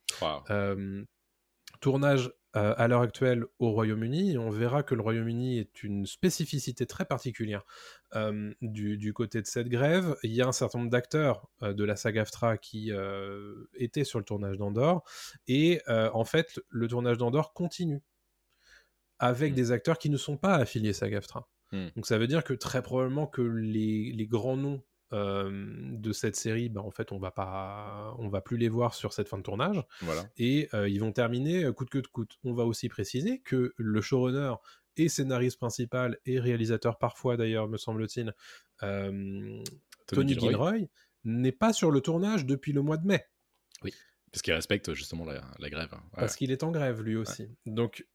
[1.79, 6.85] tournage euh, à l'heure actuelle au Royaume-Uni, on verra que le Royaume-Uni est une spécificité
[6.85, 7.63] très particulière
[8.61, 10.15] du, côté de cette grève.
[10.23, 12.91] Il y a un certain nombre d'acteurs euh, de la saga AFTRA qui
[13.75, 15.03] étaient sur le tournage d'Andorre,
[15.47, 18.01] et en fait, le tournage d'Andorre continue
[19.19, 19.55] avec mmh.
[19.55, 21.47] des acteurs qui ne sont pas affiliés SAG-AFTRA.
[21.71, 21.87] Hmm.
[21.95, 26.69] Donc ça veut dire que très probablement que les, les grands noms de cette série,
[26.69, 29.43] bah, en fait, on va pas, on va plus les voir sur cette fin de
[29.43, 29.83] tournage.
[30.01, 30.23] Voilà.
[30.37, 32.37] Et ils vont terminer coûte que coûte.
[32.43, 34.53] On va aussi préciser que le showrunner
[34.97, 38.33] et scénariste principal et réalisateur parfois d'ailleurs, me semble-t-il,
[38.79, 39.63] Tony,
[40.07, 40.87] Tony Gilroy,
[41.23, 43.25] n'est pas sur le tournage depuis le mois de mai.
[43.83, 43.93] Oui.
[44.31, 45.93] Parce qu'il respecte justement la, la grève.
[45.93, 46.03] Hein.
[46.15, 47.49] Parce qu'il est en grève lui aussi.
[47.65, 48.07] Donc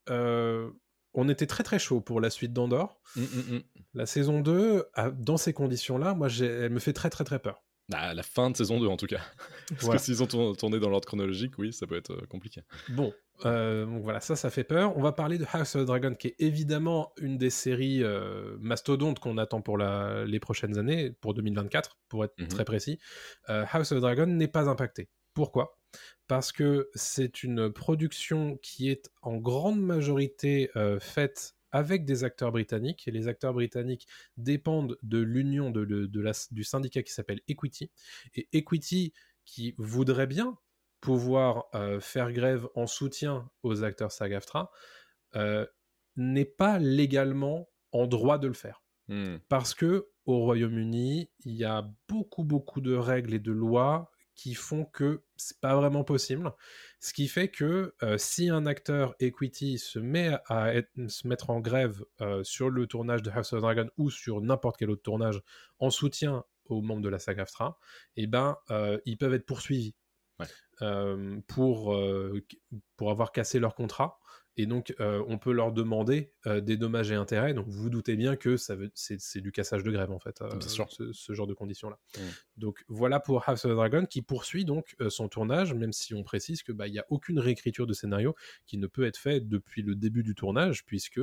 [1.17, 3.01] on était très très chaud pour la suite d'Andorre.
[3.17, 3.63] Mm, mm, mm.
[3.95, 4.85] La saison 2,
[5.19, 7.63] dans ces conditions-là, moi, elle me fait très très très peur.
[7.89, 9.21] Bah, la fin de saison 2 en tout cas.
[9.71, 12.63] Parce que s'ils ont tourné dans l'ordre chronologique, oui, ça peut être euh, compliqué.
[12.89, 13.15] Bon,
[13.45, 14.97] euh, donc voilà, ça, ça fait peur.
[14.97, 18.57] On va parler de House of the Dragon, qui est évidemment une des séries euh,
[18.59, 22.99] mastodontes qu'on attend pour les prochaines années, pour 2024, pour être très précis.
[23.47, 25.09] House of the Dragon n'est pas impacté.
[25.37, 25.79] Pourquoi?
[26.29, 32.53] Parce que c'est une production qui est en grande majorité euh, faite avec des acteurs
[32.53, 34.09] britanniques, et les acteurs britanniques
[34.39, 36.07] dépendent de l'union de,
[36.51, 37.91] du syndicat qui s'appelle Equity,
[38.35, 39.13] et Equity
[39.45, 40.57] qui voudrait bien
[41.03, 44.71] pouvoir euh, faire grève en soutien aux acteurs SAG-AFTRA,
[45.35, 45.67] euh,
[46.17, 48.83] n'est pas légalement en droit de le faire.
[49.09, 49.37] Hmm.
[49.51, 54.55] Parce que au Royaume-Uni, il y a beaucoup, beaucoup de règles et de lois qui
[54.55, 56.53] font que c'est pas vraiment possible.
[57.01, 60.73] Ce qui fait que euh, si un acteur equity se met à
[61.09, 64.77] se mettre en grève euh, sur le tournage de House of Dragon ou sur n'importe
[64.79, 65.43] quel autre tournage
[65.79, 67.79] en soutien aux membres de la saga AFTRA,
[68.17, 69.95] eh ben, euh, ils peuvent être poursuivis
[71.47, 71.99] pour,
[72.97, 74.19] pour avoir cassé leur contrat
[74.59, 77.53] et donc, euh, on peut leur demander euh, des dommages et intérêts.
[77.53, 81.33] Donc, vous vous doutez bien que c'est, du cassage de grève, en fait, euh, ce,
[81.35, 81.99] genre de conditions-là.
[82.17, 82.21] Mmh.
[82.57, 86.23] Donc, voilà pour House of the Dragon qui poursuit donc son tournage, même si on
[86.23, 88.35] précise qu'il bah, n'y a aucune réécriture de scénario
[88.67, 91.21] qui ne peut être faite depuis le début du tournage, puisque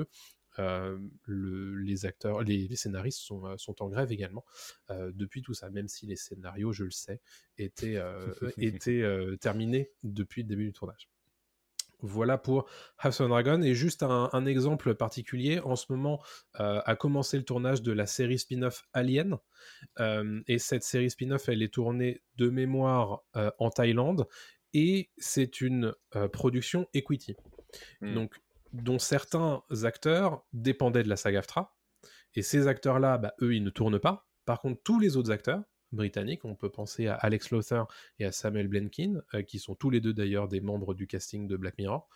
[1.27, 4.45] les acteurs, les, scénaristes sont, sont, en grève également
[4.89, 7.21] depuis tout ça, même si les scénarios, je le sais,
[7.57, 7.99] étaient,
[8.59, 9.03] étaient
[9.41, 11.09] terminés depuis le début du tournage.
[12.03, 13.61] Voilà pour House of Dragon.
[13.61, 16.21] Et juste un, exemple particulier, en ce moment
[16.59, 19.37] euh, a commencé le tournage de la série spin-off Alien.
[19.99, 24.27] Euh, et cette série spin-off, elle est tournée de mémoire euh, en Thaïlande.
[24.73, 25.93] Et c'est une
[26.31, 27.35] production Equity.
[28.01, 28.15] Hmm.
[28.15, 28.41] Donc,
[28.73, 31.75] dont certains acteurs dépendaient de la saga AFTRA.
[32.35, 34.27] Et ces acteurs-là, bah, eux, ils ne tournent pas.
[34.45, 35.61] Par contre, tous les autres acteurs,
[35.93, 36.45] britanniques.
[36.45, 37.87] On peut penser à Alex Lothar
[38.19, 41.47] et à Samuel Blenkin, euh, qui sont tous les deux d'ailleurs des membres du casting
[41.47, 42.07] de Black Mirror.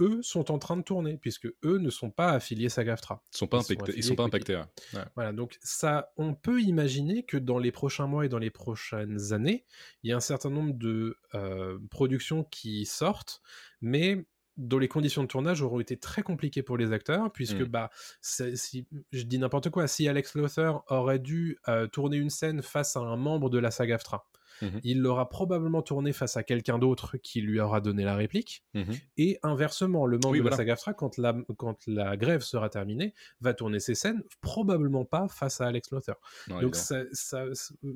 [0.00, 3.22] Eux sont en train de tourner, puisque eux ne sont pas affiliés SAG-AFTRA.
[3.34, 3.92] Ils sont pas Ils sont impactés.
[3.92, 4.56] Ils affiliés sont pas impactés.
[4.56, 5.04] Ouais.
[5.14, 9.32] Voilà, donc ça, on peut imaginer que dans les prochains mois et dans les prochaines
[9.32, 9.66] années,
[10.02, 13.42] il y a un certain nombre de euh, productions qui sortent,
[13.82, 14.24] mais
[14.60, 17.64] dont les conditions de tournage auront été très compliquées pour les acteurs, puisque Mm.
[17.64, 17.90] bah,
[18.20, 22.96] si, je dis n'importe quoi, si Alex Lothar aurait dû euh, tourner une scène face
[22.96, 24.26] à un membre de la saga AFTRA,
[24.62, 24.80] Mhm.
[24.84, 28.94] il l'aura probablement tourné face à quelqu'un d'autre qui lui aura donné la réplique, Mhm.
[29.16, 30.54] et inversement, le membre Oui, de voilà.
[30.54, 35.06] la saga AFTRA, quand la, quand la grève sera terminée, va tourner ses scènes, probablement
[35.06, 36.16] pas face à Alex Lothar.
[36.48, 37.44] Non, Donc ça, ça,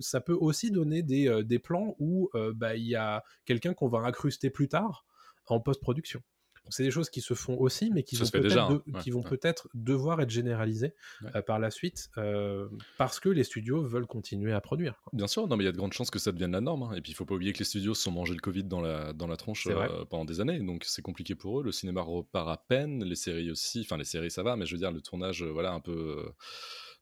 [0.00, 3.74] ça peut aussi donner des, euh, des plans où euh, bah, il y a quelqu'un
[3.74, 5.04] qu'on va incruster plus tard
[5.46, 6.22] en post-production.
[6.64, 8.82] Donc, C'est des choses qui se font aussi, mais qui Ça vont peut-être de- hein.
[8.86, 9.22] Ouais, ouais.
[9.28, 11.30] peut-être devoir être généralisées Ouais.
[11.36, 14.98] euh, par la suite, euh, parce que les studios veulent continuer à produire.
[15.02, 15.10] quoi.
[15.14, 16.84] Bien sûr, non, mais il y a de grandes chances que ça devienne la norme.
[16.84, 16.92] hein.
[16.96, 18.80] Et puis, il faut pas oublier que les studios se sont mangés le Covid dans
[18.80, 20.58] la, dans la tronche euh, pendant des années.
[20.60, 21.64] Donc, c'est compliqué pour eux.
[21.64, 23.04] Le cinéma repart à peine.
[23.04, 23.80] Les séries aussi.
[23.82, 24.56] Enfin, les séries, ça va.
[24.56, 26.24] Mais je veux dire, le tournage, voilà, un peu,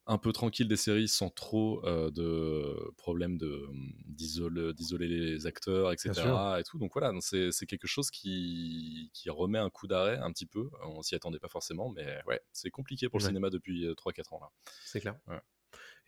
[0.07, 3.67] un peu tranquille des séries sans trop euh, de problèmes de,
[4.07, 6.13] d'isole- d'isoler les acteurs, etc.
[6.59, 6.79] Et tout.
[6.79, 10.71] Donc, voilà, c'est, quelque chose qui, qui remet un coup d'arrêt un petit peu.
[10.83, 11.91] On s'y attendait pas forcément.
[11.91, 13.29] Mais ouais, c'est compliqué pour le Ouais.
[13.31, 14.41] cinéma depuis euh, 3-4 ans.
[14.41, 14.51] Là.
[14.85, 15.17] C'est clair.
[15.29, 15.41] Ouais.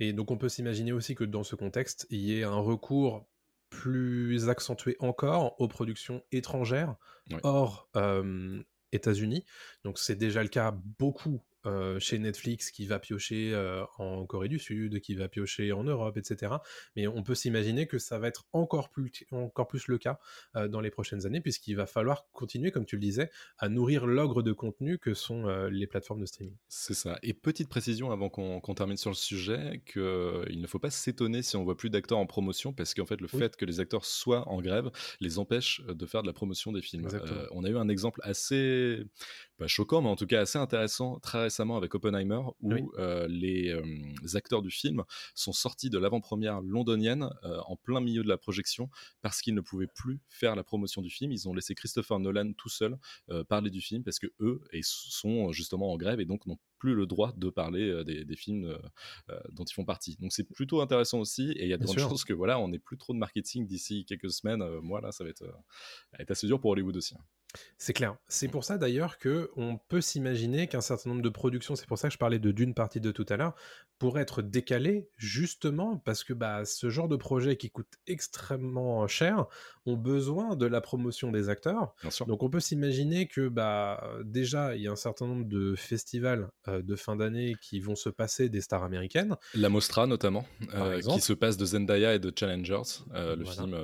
[0.00, 3.28] Et donc on peut s'imaginer aussi que dans ce contexte, il y ait un recours
[3.70, 6.96] plus accentué encore aux productions étrangères
[7.44, 8.60] hors euh,
[8.92, 9.44] États-Unis.
[9.84, 14.48] Donc c'est déjà le cas beaucoup euh, chez Netflix qui va piocher euh, en Corée
[14.48, 16.54] du Sud, qui va piocher en Europe, etc.
[16.96, 20.18] Mais on peut s'imaginer que ça va être encore plus, encore plus le cas
[20.56, 24.06] euh, dans les prochaines années, puisqu'il va falloir continuer, comme tu le disais, à nourrir
[24.06, 26.56] l'ogre de contenu que sont les plateformes de streaming.
[26.68, 27.18] C'est ça.
[27.22, 31.42] Et petite précision avant qu'on qu'on termine sur le sujet, qu'il ne faut pas s'étonner
[31.42, 33.38] si on voit plus d'acteurs en promotion, parce qu'en fait, le Oui.
[33.38, 34.90] fait que les acteurs soient en grève
[35.20, 37.08] les empêche de faire de la promotion des films.
[37.52, 39.04] On a eu un exemple assez,
[39.56, 42.82] pas choquant, mais en tout cas assez intéressant très récemment avec Oppenheimer, où Oui.
[42.98, 45.04] euh, les, euh, acteurs du film
[45.36, 48.90] sont sortis de l'avant-première londonienne euh, en plein milieu de la projection,
[49.22, 51.30] parce qu'ils ne pouvaient plus faire la promotion du film.
[51.30, 52.98] Ils ont laissé Christopher Nolan tout seul
[53.48, 56.94] parler du film parce que eux et sont justement en grève et donc n'ont plus
[56.94, 58.76] le droit de parler des, des films
[59.52, 60.16] dont ils font partie.
[60.20, 62.68] Donc c'est plutôt intéressant aussi et il y a de grandes chances que voilà, on
[62.68, 64.64] n'ait plus trop de marketing d'ici quelques semaines.
[64.80, 67.14] Moi là, ça va être, ça va être assez dur pour Hollywood aussi.
[67.14, 67.24] hein.
[67.78, 68.16] C'est clair.
[68.28, 71.98] C'est pour ça d'ailleurs que on peut s'imaginer qu'un certain nombre de productions, c'est pour
[71.98, 73.54] ça que je parlais de d'une partie de tout à l'heure,
[73.98, 79.46] pourraient être décalées justement parce que bah, ce genre de projet qui coûte extrêmement cher
[79.86, 81.94] ont besoin de la promotion des acteurs.
[82.02, 82.26] Bien sûr.
[82.26, 86.48] Donc on peut s'imaginer que bah, déjà il y a un certain nombre de festivals
[86.68, 89.36] euh, de fin d'année qui vont se passer des stars américaines.
[89.54, 90.44] La Mostra notamment,
[90.74, 92.82] euh, qui se passe de Zendaya et de Challengers,
[93.14, 93.62] euh, le Voilà.
[93.62, 93.78] film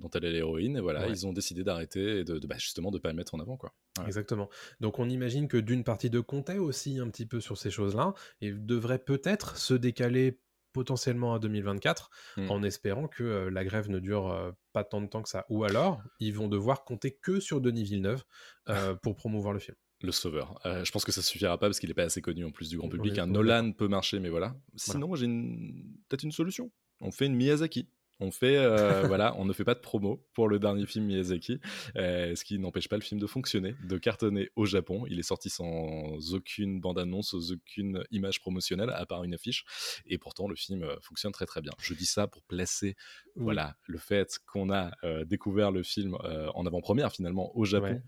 [0.00, 0.76] dont elle est l'héroïne.
[0.76, 1.10] Et voilà, Ouais.
[1.10, 3.56] ils ont décidé d'arrêter et de, de- bah, justement de pas le mettre en avant
[3.56, 3.72] quoi.
[3.98, 4.06] Ouais.
[4.06, 4.48] Exactement.
[4.80, 8.14] Donc on imagine que d'une partie de comptait aussi un petit peu sur ces choses-là
[8.40, 10.40] et devrait peut-être se décaler
[10.72, 12.50] potentiellement à 2024 Mm.
[12.50, 15.46] en espérant que euh, la grève ne dure euh, pas tant de temps que ça.
[15.48, 18.24] Ou alors, ils vont devoir compter que sur Denis Villeneuve
[18.68, 19.76] euh, pour promouvoir le film.
[20.02, 20.60] Le sauveur.
[20.66, 22.68] Euh, je pense que ça suffira pas parce qu'il est pas assez connu en plus
[22.68, 23.18] du grand public.
[23.18, 24.56] Un est Nolan peut marcher, mais voilà.
[24.74, 25.84] Sinon, j'ai une...
[26.08, 26.72] peut-être une solution.
[27.00, 27.88] On fait une Miyazaki.
[28.20, 31.58] On fait, euh, voilà, on ne fait pas de promo pour le dernier film Miyazaki,
[31.96, 35.04] euh, ce qui n'empêche pas le film de fonctionner, de cartonner au Japon.
[35.08, 39.64] Il est sorti sans aucune bande-annonce, sans aucune image promotionnelle, à part une affiche.
[40.06, 41.72] Et pourtant, le film euh, fonctionne très très bien.
[41.78, 42.94] Je dis ça pour placer,
[43.36, 43.42] Oui.
[43.44, 46.16] voilà, le fait qu'on a euh, découvert le film
[46.54, 48.00] en avant-première finalement au Japon Ouais.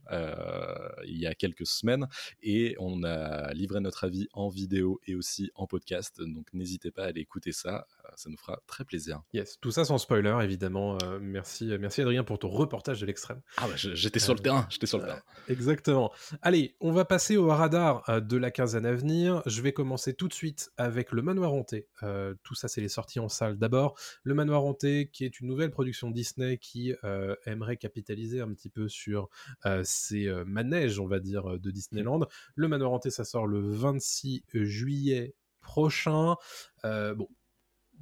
[1.07, 2.07] il y a quelques semaines
[2.43, 6.21] et on a livré notre avis en vidéo et aussi en podcast.
[6.21, 9.23] Donc n'hésitez pas à aller écouter ça, ça nous fera très plaisir.
[9.33, 10.99] Yes, tout ça sans spoiler, évidemment.
[11.03, 13.41] Euh, merci, merci Adrien pour ton reportage de l'extrême.
[13.57, 15.23] Ah bah j'étais sur le Euh, terrain, j'étais sur le euh, terrain.
[15.49, 16.13] Exactement.
[16.43, 19.43] Allez, on va passer au radar euh, de la quinzaine à venir.
[19.47, 21.89] Je vais commencer tout de suite avec Le Manoir Hanté.
[22.03, 23.59] Euh, tout ça, c'est les sorties en salle.
[23.59, 28.53] D'abord, Le Manoir Hanté, qui est une nouvelle production Disney qui euh, aimerait capitaliser un
[28.53, 29.29] petit peu sur
[29.65, 32.21] euh, ces euh, manèges, on va dire, euh, de Disneyland.
[32.55, 36.37] Le Manoir Hanté, ça sort le 26 juillet prochain.
[36.85, 37.29] Euh, bon.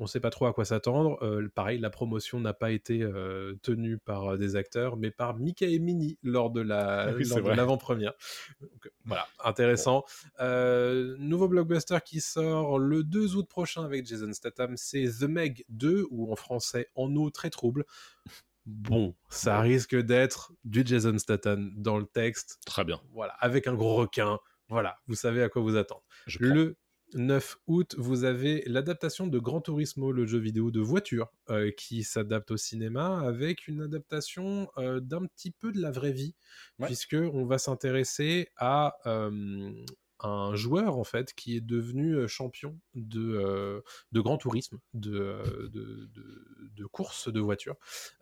[0.00, 1.22] On sait pas trop à quoi s'attendre.
[1.22, 5.36] Euh, pareil, la promotion n'a pas été euh, tenue par euh, des acteurs, mais par
[5.36, 7.56] Mickey et Minnie lors de la Oui, c'est lors de vrai.
[7.56, 8.12] l'avant-première.
[9.04, 10.04] Voilà, intéressant.
[10.40, 15.64] Euh, nouveau blockbuster qui sort le 2 août prochain avec Jason Statham, c'est The Meg
[15.68, 17.84] 2 ou en français En eau très trouble.
[18.66, 22.58] Bon, ça risque d'être du Jason Statham dans le texte.
[22.64, 23.00] Très bien.
[23.12, 24.38] Voilà, avec un gros requin.
[24.70, 26.02] Voilà, vous savez à quoi vous attendre.
[26.26, 26.38] Je.
[26.40, 26.76] Le
[27.12, 32.02] 9 août, vous avez l'adaptation de Gran Turismo, le jeu vidéo de voiture, euh, qui
[32.02, 36.34] s'adapte au cinéma avec une adaptation euh, d'un petit peu de la vraie vie,
[36.78, 36.86] Ouais.
[36.86, 39.70] puisque on va s'intéresser à euh,
[40.20, 43.80] un joueur en fait qui est devenu champion de, euh,
[44.12, 47.76] de grand tourisme, de, de, de, de course de voiture.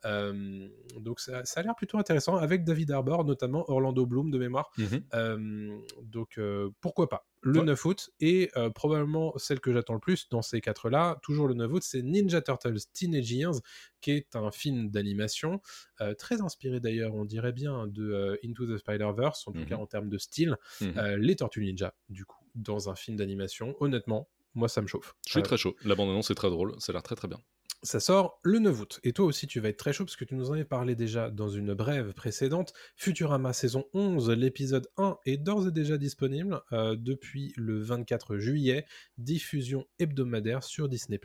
[0.05, 0.68] Euh,
[1.01, 4.70] donc ça, ça a l'air plutôt intéressant avec David Harbour, notamment Orlando Bloom de mémoire.
[5.14, 6.41] Euh, donc
[6.80, 7.66] pourquoi pas le Ouais.
[7.66, 11.49] 9 août et euh, probablement celle que j'attends le plus dans ces quatre là toujours
[11.49, 13.55] le 9 août c'est Ninja Turtles Teenage Years
[14.01, 15.61] qui est un film d'animation
[16.01, 19.66] euh, très inspiré d'ailleurs on dirait bien de euh, Into the Spider-Verse en tout Mhm.
[19.66, 21.16] cas en termes de style Mhm.
[21.16, 25.32] Les Tortues Ninja du coup dans un film d'animation honnêtement moi ça me chauffe Je
[25.32, 25.74] suis très chaud.
[25.84, 26.74] La bande-annonce est très drôle.
[26.78, 27.38] Ça a l'air très très bien.
[27.83, 29.01] Ça sort le 9 août.
[29.03, 30.95] Et toi aussi, tu vas être très chaud parce que tu nous en avais parlé
[30.95, 32.72] déjà dans une brève précédente.
[32.97, 38.87] Futurama saison 11, l'épisode 1 est d'ores et déjà disponible euh, depuis le 24 juillet.
[39.18, 41.20] Diffusion hebdomadaire sur Disney+.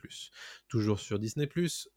[0.68, 1.48] Toujours sur Disney+.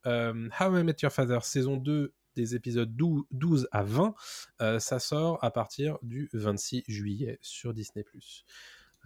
[0.06, 4.14] Euh, How I Met Your Father saison 2 des épisodes 12 12 à 20,
[4.60, 8.04] euh, ça sort à partir du 26 juillet sur Disney+.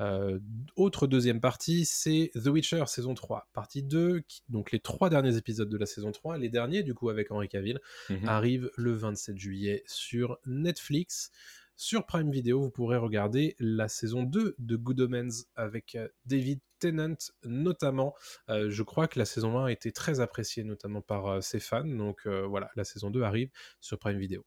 [0.01, 0.38] Euh,
[0.76, 5.36] autre deuxième partie, c'est The Witcher saison 3, partie 2, qui- donc les trois derniers
[5.36, 7.80] épisodes de la saison 3, les derniers du coup avec Henri Cavill,
[8.11, 8.28] Mhm.
[8.28, 11.30] arrivent le 27 juillet sur Netflix.
[11.76, 16.61] Sur Prime Video, vous pourrez regarder la saison 2 de Good Omens avec euh, David
[16.78, 18.14] Tennant notamment.
[18.49, 21.59] Euh, je crois que la saison 1 a été très appréciée notamment par euh, ses
[21.59, 24.45] fans, donc voilà, la saison 2 arrive sur Prime Video.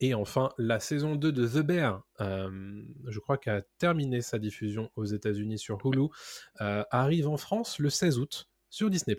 [0.00, 4.38] Et enfin, la saison 2 de The Bear, euh, je crois qu'elle a terminé sa
[4.38, 6.08] diffusion aux États-Unis sur Hulu,
[6.60, 9.16] euh, arrive en France le 16 août sur Disney+.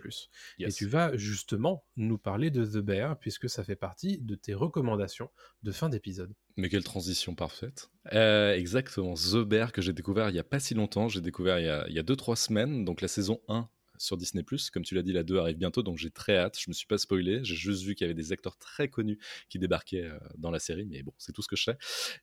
[0.60, 4.54] Et tu vas justement nous parler de The Bear, puisque ça fait partie de tes
[4.54, 5.30] recommandations
[5.64, 6.34] de fin d'épisode.
[6.56, 7.90] Mais quelle transition parfaite.
[8.14, 11.10] Euh, exactement, The Bear que j'ai découvert il n'y a pas si longtemps.
[11.10, 13.68] J'ai découvert il y a- il y a 2-3 semaines, donc la saison 1
[14.00, 14.44] sur Disney+.
[14.74, 16.58] Comme tu l'as dit, la 2 arrive bientôt, donc j'ai très hâte.
[16.60, 19.20] Je me suis pas spoilé, j'ai juste vu qu'il y avait des acteurs très connus
[19.50, 21.78] qui débarquaient euh, dans la série, mais bon, c'est tout ce que je sais.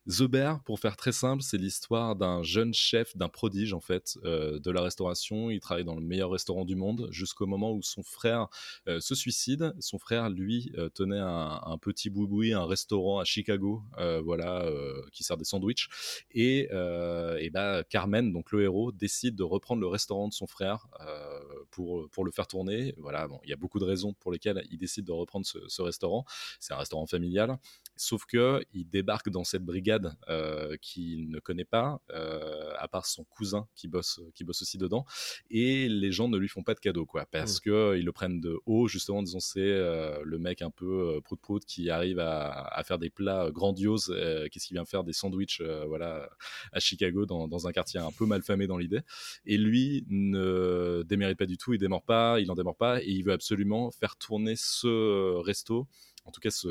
[0.07, 4.17] The Bear, pour faire très simple, c'est l'histoire d'un jeune chef, d'un prodige en fait,
[4.25, 5.51] euh, de la restauration.
[5.51, 8.47] Il travaille dans le meilleur restaurant du monde jusqu'au moment où son frère
[8.87, 9.73] euh, se suicide.
[9.79, 13.83] Son frère, lui, tenait un, petit boui un restaurant à Chicago,
[14.23, 14.65] voilà,
[15.11, 15.89] qui sert des sandwichs.
[16.31, 16.69] Et,
[17.39, 20.87] et bah, Carmen, donc le héros, décide de reprendre le restaurant de son frère
[21.71, 22.93] pour, pour le faire tourner.
[22.97, 25.59] Voilà, bon, il y a beaucoup de raisons pour lesquelles il décide de reprendre ce,
[25.67, 26.25] ce restaurant.
[26.59, 27.57] C'est un restaurant familial.
[27.95, 33.05] Sauf que il débarque dans cette brigade euh, qu'il ne connaît pas, euh, à part
[33.07, 35.03] son cousin qui bosse, qui bosse aussi dedans,
[35.49, 38.11] et les gens ne lui font pas de cadeaux, quoi, parce que euh, ils le
[38.11, 41.65] prennent de haut, justement, en disant c'est euh, le mec un peu euh, prout prout
[41.65, 44.11] qui arrive à, à faire des plats grandioses.
[44.15, 46.29] euh, Qu'est-ce qu'il vient faire des sandwichs, euh, voilà,
[46.71, 49.01] à Chicago dans, dans un quartier un peu malfamé dans l'idée.
[49.45, 53.09] Et lui ne démérite pas du tout, il démord pas, il en démord pas, et
[53.09, 55.87] il veut absolument faire tourner ce resto,
[56.25, 56.69] en tout cas ce,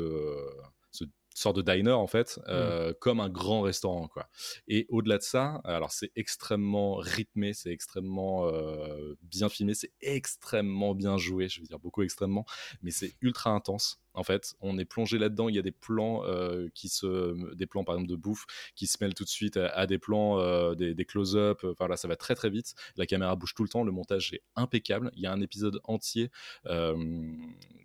[0.91, 1.05] ce
[1.37, 4.27] sorte de diner en fait, euh, comme un grand restaurant quoi.
[4.67, 10.95] Et au-delà de ça, alors c'est extrêmement rythmé, c'est extrêmement euh, bien filmé, c'est extrêmement
[10.95, 12.45] bien joué, je veux dire beaucoup extrêmement,
[12.81, 13.99] mais c'est ultra intense.
[14.17, 15.47] En fait, on est plongé là-dedans.
[15.47, 18.45] Il y a des plans euh, qui se, des plans par exemple de bouffe
[18.75, 21.63] qui se mêlent tout de suite à, à des plans, euh, des, des close-up.
[21.63, 22.73] Enfin là, ça va très très vite.
[22.95, 23.83] La caméra bouge tout le temps.
[23.83, 25.11] Le montage est impeccable.
[25.15, 26.31] Il y a un épisode entier
[26.65, 26.95] euh,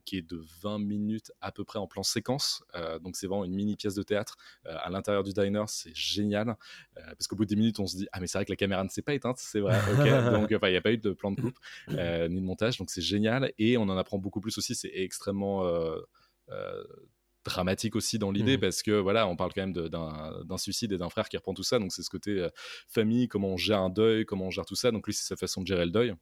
[0.06, 2.64] qui est de 20 minutes à peu près en plan séquence.
[3.02, 5.62] Donc c'est vraiment une mini pièce de théâtre à l'intérieur du diner.
[5.68, 6.56] C'est génial
[6.94, 8.82] parce qu'au bout des minutes, on se dit ah mais c'est vrai que la caméra
[8.82, 9.36] ne s'est pas éteinte.
[9.38, 9.78] C'est vrai.
[10.32, 11.58] Donc enfin il n'y a pas eu de plan de coupe
[11.88, 12.78] ni de montage.
[12.78, 14.74] Donc c'est génial et on en apprend beaucoup plus aussi.
[14.74, 15.62] C'est extrêmement
[17.44, 18.60] dramatique aussi dans l'idée Mhm.
[18.60, 21.64] parce que voilà on parle quand même d'un suicide et d'un frère qui reprend tout
[21.64, 22.48] ça donc c'est ce côté euh,
[22.86, 25.34] famille comment on gère un deuil comment on gère tout ça donc lui c'est sa
[25.36, 26.14] façon de gérer le deuil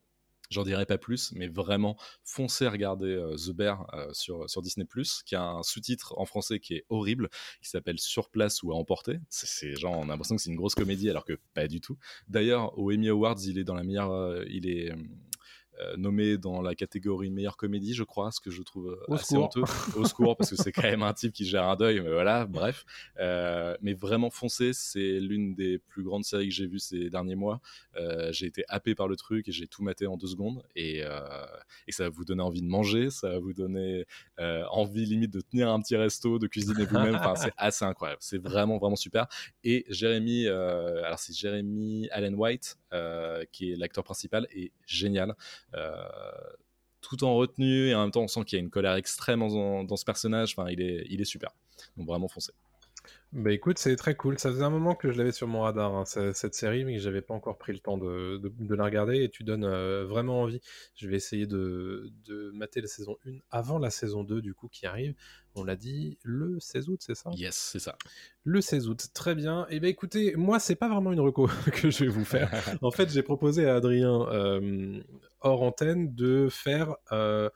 [0.49, 1.95] J'en dirai pas plus, mais vraiment,
[2.25, 4.85] foncez regarder euh, The Bear euh, sur, sur Disney+,
[5.25, 7.29] qui a un sous-titre en français qui est horrible,
[7.61, 9.19] qui s'appelle Sur place ou à emporter.
[9.29, 11.97] C'est- genre, on a l'impression que c'est une grosse comédie, alors que pas du tout.
[12.27, 14.91] D'ailleurs, aux Emmy Awards, il est dans la meilleure, euh, il est
[15.79, 19.13] euh, nommé dans la catégorie meilleure comédie, je crois, ce que je trouve euh, Au
[19.15, 19.45] assez secours.
[19.45, 19.63] honteux.
[19.95, 22.45] Au secours, parce que c'est quand même un type qui gère un deuil, mais voilà,
[22.45, 22.85] bref.
[23.19, 27.35] Euh, mais vraiment foncez, c'est l'une des plus grandes séries que j'ai vues ces derniers
[27.35, 27.61] mois.
[27.95, 30.61] Euh, j'ai été happé par le truc et j'ai tout maté en deux secondes.
[30.75, 31.01] Et,
[31.87, 34.05] et ça va vous donner envie de manger, ça va vous donner
[34.37, 37.15] envie limite de tenir un petit resto, de cuisiner vous-même.
[37.15, 38.19] Enfin, c'est assez incroyable.
[38.21, 39.27] C'est vraiment, vraiment super.
[39.63, 42.77] Et Jérémy, alors c'est Jérémy Allen White,
[43.51, 45.35] qui est l'acteur principal, est génial.
[45.73, 46.03] Euh,
[47.01, 49.39] tout en retenue et en même temps on sent qu'il y a une colère extrême
[49.39, 50.55] dans, ce personnage.
[50.55, 51.49] Enfin, il est, il est super.
[51.97, 52.53] Donc vraiment foncez.
[53.33, 54.37] Bah écoute, c'est très cool.
[54.39, 56.95] Ça faisait un moment que je l'avais sur mon radar, hein, ce- cette série, mais
[56.97, 59.63] que j'avais pas encore pris le temps de, de- de la regarder et tu donnes
[59.63, 60.59] euh, vraiment envie.
[60.95, 64.67] Je vais essayer de, de mater la saison 1 avant la saison 2 du coup
[64.67, 65.13] qui arrive.
[65.55, 67.29] On l'a dit le 16 août, c'est ça?
[67.31, 67.95] Yes, c'est ça.
[68.43, 69.65] Le 16 août, très bien.
[69.69, 72.51] Et ben écoutez, moi c'est pas vraiment une reco que je vais vous faire.
[72.81, 75.01] En fait, j'ai proposé à Adrien euh,
[75.39, 77.49] hors antenne de faire euh,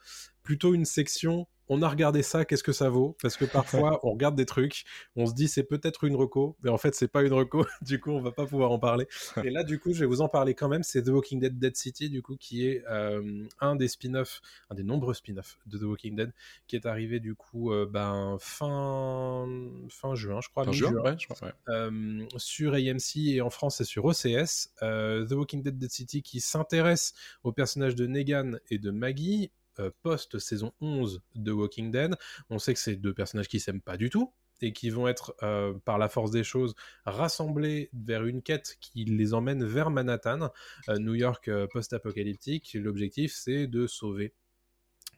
[0.44, 1.48] plutôt une section.
[1.68, 3.16] On a regardé ça, qu'est-ce que ça vaut?
[3.22, 4.86] Parce que parfois, on regarde des trucs,
[5.16, 7.66] on se dit c'est peut-être une reco, mais en fait, c'est pas une reco.
[7.82, 9.08] Du coup, on va pas pouvoir en parler.
[9.44, 10.84] Et là, du coup, je vais vous en parler quand même.
[10.84, 14.76] C'est The Walking Dead Dead City, du coup, qui est euh, un des spin-offs, un
[14.76, 16.34] des nombreux spin-offs de The Walking Dead,
[16.68, 19.48] qui est arrivé du coup euh, ben, fin
[19.90, 20.66] fin juin, je crois.
[20.66, 21.54] Fin juin, ouais, je crois, ouais.
[21.70, 24.72] euh, sur AMC et en France c'est sur OCS.
[24.82, 27.14] The Walking Dead Dead City qui s'intéresse
[27.44, 32.16] aux personnages de Negan et de Maggie euh, post saison 11 de Walking Dead.
[32.50, 35.36] On sait que c'est deux personnages qui s'aiment pas du tout et qui vont être
[35.44, 40.50] euh, par la force des choses rassemblés vers une quête qui les emmène vers Manhattan,
[40.90, 42.74] euh, New York post-apocalyptique.
[42.74, 44.34] L'objectif c'est de sauver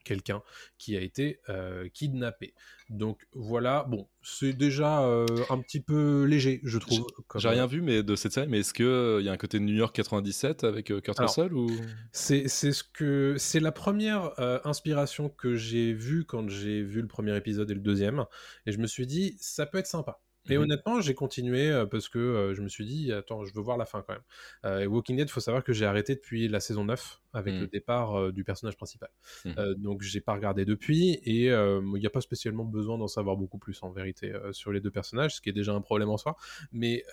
[0.08, 0.42] quelqu'un
[0.78, 2.54] qui a été euh, kidnappé.
[2.90, 7.06] Donc voilà, bon, c'est déjà euh, un petit peu léger, je trouve.
[7.36, 9.74] J'ai rien vu mais de cette série, mais est-ce qu'il y a un côté New
[9.76, 11.68] York 97 avec euh, Kurt Alors, Russell ou?
[12.14, 17.02] C'est c'est ce que c'est la première euh, inspiration que j'ai vue quand j'ai vu
[17.02, 18.26] le premier épisode et le deuxième,
[18.66, 20.22] et je me suis dit ça peut être sympa.
[20.50, 20.64] Et Mhm.
[20.64, 23.78] honnêtement, j'ai continué euh, parce que euh, je me suis dit attends, je veux voir
[23.78, 24.24] la fin quand même.
[24.66, 27.68] Euh, et Walking Dead, faut savoir que j'ai arrêté depuis la saison 9 avec le
[27.68, 29.10] départ euh, du personnage principal.
[29.46, 33.38] Euh, donc j'ai pas regardé depuis et il n'y a pas spécialement besoin d'en savoir
[33.38, 36.18] beaucoup plus en vérité sur les deux personnages, ce qui est déjà un problème en
[36.18, 36.36] soi.
[36.72, 37.04] Mais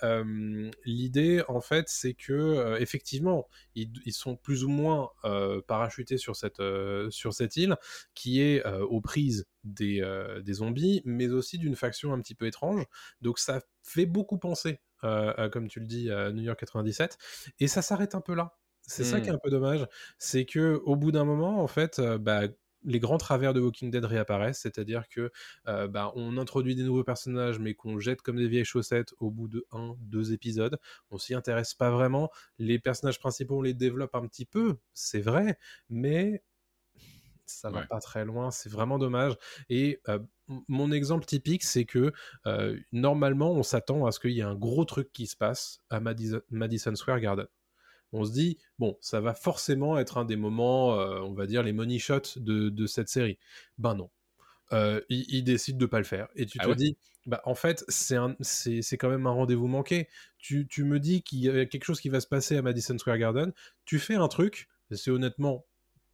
[0.85, 5.09] l'idée en fait, c'est que effectivement, ils, ils sont plus ou moins
[5.67, 6.61] parachutés sur cette
[7.09, 7.75] sur cette île
[8.13, 12.45] qui est aux prises des, euh, des zombies, mais aussi d'une faction un petit peu
[12.45, 12.85] étrange.
[13.21, 17.17] Donc ça fait beaucoup penser, euh, comme tu le dis, à New York 97,
[17.59, 18.57] et ça s'arrête un peu là.
[18.87, 19.87] C'est ça qui est un peu dommage,
[20.19, 22.43] c'est que au bout d'un moment, en fait, euh, bah,
[22.83, 25.31] les grands travers de Walking Dead réapparaissent, c'est-à-dire que
[25.67, 29.31] euh, bah, on introduit des nouveaux personnages, mais qu'on jette comme des vieilles chaussettes au
[29.31, 30.77] bout de un, deux épisodes.
[31.09, 32.29] On s'y intéresse pas vraiment.
[32.59, 35.57] Les personnages principaux, on les développe un petit peu, c'est vrai,
[35.89, 36.43] mais
[37.45, 37.83] ça va Ouais.
[37.83, 38.51] pas très loin.
[38.51, 39.35] C'est vraiment dommage.
[39.69, 40.19] Et euh,
[40.67, 42.11] mon exemple typique, c'est que
[42.47, 45.81] euh, normalement, on s'attend à ce qu'il y ait un gros truc qui se passe
[45.89, 47.47] à Madison, Madison Square Garden.
[48.15, 51.63] On se dit, bon, ça va forcément être un des moments, euh, on va dire,
[51.63, 53.37] les money shots de, de cette série.
[53.77, 54.09] Ben non.
[54.73, 56.27] Euh, il, il décide de pas le faire.
[56.35, 56.75] Et tu Ah te ouais?
[56.75, 58.17] dis, bah, en fait, c'est
[58.97, 60.07] quand même un rendez-vous manqué.
[60.37, 62.97] Tu, tu me dis qu'il y a quelque chose qui va se passer à Madison
[62.97, 63.51] Square Garden.
[63.85, 65.65] Tu fais un truc, c'est honnêtement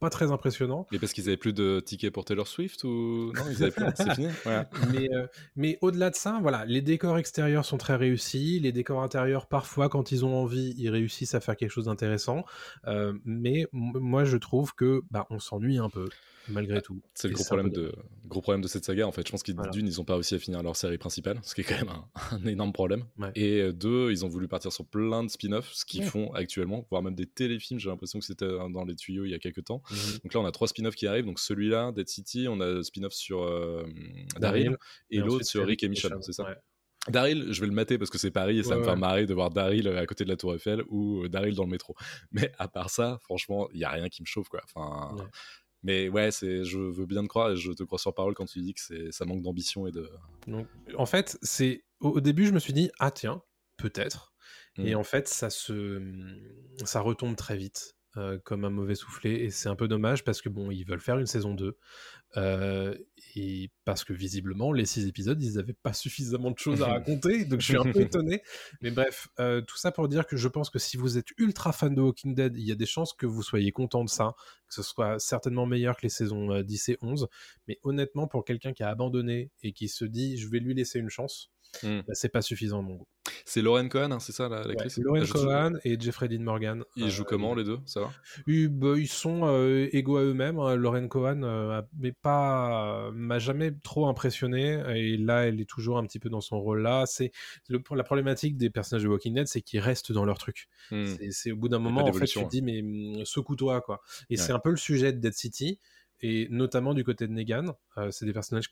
[0.02, 0.88] pas très impressionnant.
[0.90, 3.84] Mais parce qu'ils avaient plus de tickets pour Taylor Swift ou non ils avaient plus
[3.94, 4.68] c'est fini Voilà.
[4.92, 9.00] mais euh, mais au-delà de ça, voilà, les décors extérieurs sont très réussis, les décors
[9.00, 12.44] intérieurs parfois quand ils ont envie, ils réussissent à faire quelque chose d'intéressant.
[12.88, 16.08] Euh, mais moi je trouve que bah on s'ennuie un peu
[16.48, 17.00] malgré tout.
[17.14, 17.92] C'est le gros problème de
[18.26, 19.26] gros problème de cette saga en fait.
[19.26, 19.70] Je pense qu'ils Voilà.
[19.70, 21.88] d'une ils ont pas réussi à finir leur série principale, ce qui est quand même
[21.90, 23.04] un, un énorme problème.
[23.18, 23.30] Ouais.
[23.34, 26.06] Et euh, deux ils ont voulu partir sur plein de spin-offs, ce qu'ils Ouais.
[26.06, 27.78] font actuellement, voire même des téléfilms.
[27.78, 29.82] J'ai l'impression que c'était euh, dans les tuyaux il y a quelques temps.
[29.90, 30.18] Mhm.
[30.24, 31.26] Donc là on a trois spin-offs qui arrivent.
[31.26, 33.84] Donc celui-là, Dead City, on a le spin-off sur euh,
[34.38, 34.76] Daryl.
[35.10, 36.56] Et, l'autre sur Rick et Michonne, c'est ça ouais.
[37.08, 38.96] Daryl, je vais le mater parce que c'est Paris et ça Ouais, me fait ouais.
[38.96, 41.68] marrer de voir Daryl euh, à côté de la Tour Eiffel ou Daryl dans le
[41.70, 41.96] métro.
[42.30, 44.60] Mais à part ça, franchement, il y a rien qui me chauffe quoi.
[44.72, 45.24] Enfin, Ouais.
[45.82, 48.46] Mais ouais, c'est, je veux bien te croire et je te crois sur parole quand
[48.46, 50.08] tu dis que c'est, ça manque d'ambition et de.
[50.46, 50.66] Donc,
[50.96, 53.42] en fait, c'est au, début, je me suis dit ah tiens,
[53.76, 54.32] peut-être.
[54.78, 54.98] Et Mm.
[54.98, 56.00] en fait, ça se
[56.84, 57.96] ça retombe très vite.
[58.16, 61.00] Euh, comme un mauvais soufflé et c'est un peu dommage parce que bon ils veulent
[61.00, 61.78] faire une saison 2
[62.36, 62.94] euh,
[63.36, 67.44] et parce que visiblement les six épisodes ils n'avaient pas suffisamment de choses à raconter
[67.44, 68.42] donc je suis un peu étonné.
[68.80, 71.72] Mais bref euh, tout ça pour dire que je pense que si vous êtes ultra
[71.72, 74.34] fan de Walking Dead il y a des chances que vous soyez content de ça
[74.68, 77.28] que ce soit certainement meilleur que les saisons euh, 10 et 11
[77.68, 80.98] mais honnêtement pour quelqu'un qui a abandonné et qui se dit je vais lui laisser
[80.98, 81.50] une chance
[81.82, 82.00] Mm.
[82.06, 83.06] bah, c'est pas suffisant à mon goût
[83.46, 86.84] C'est Lauren Cohen, hein, c'est ça la, Ouais, l'actrice Lauren Cohan et Jeffrey Dean Morgan
[86.96, 87.78] Ils jouent euh, comment les deux?
[87.86, 88.12] Ça va?
[88.46, 90.58] Ils, bah, ils sont euh, égaux à eux-mêmes.
[90.58, 90.76] hein.
[90.76, 94.82] Lauren Cohan, euh, mais pas, m'a jamais trop impressionné.
[94.94, 97.04] Et là, elle est toujours un petit peu dans son rôle-là.
[97.06, 97.32] C'est
[97.68, 100.68] le- la problématique des personnages de Walking Dead, c'est qu'ils restent dans leur truc.
[100.90, 101.06] Mm.
[101.06, 104.02] C'est- C'est au bout d'un moment, en fait, tu te dis, mais hum, secoue-toi, quoi.
[104.30, 104.56] Et c'est Ouais.
[104.56, 105.78] un peu le sujet de Dead City.
[106.22, 108.70] Et notamment du côté de Negan, euh, c'est des personnages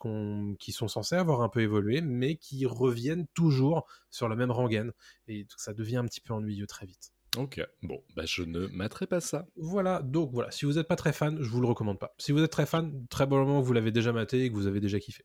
[0.59, 4.93] qui sont censés avoir un peu évolué, mais qui reviennent toujours sur la même rengaine.
[5.27, 7.13] Et ça devient un petit peu ennuyeux très vite.
[7.37, 9.47] Ok, bon, bah je ne materai pas ça.
[9.55, 12.13] Voilà, donc voilà, si vous n'êtes pas très fan, je vous le recommande pas.
[12.19, 14.67] Si vous êtes très fan, très probablement que vous l'avez déjà maté et que vous
[14.67, 15.25] avez déjà kiffé.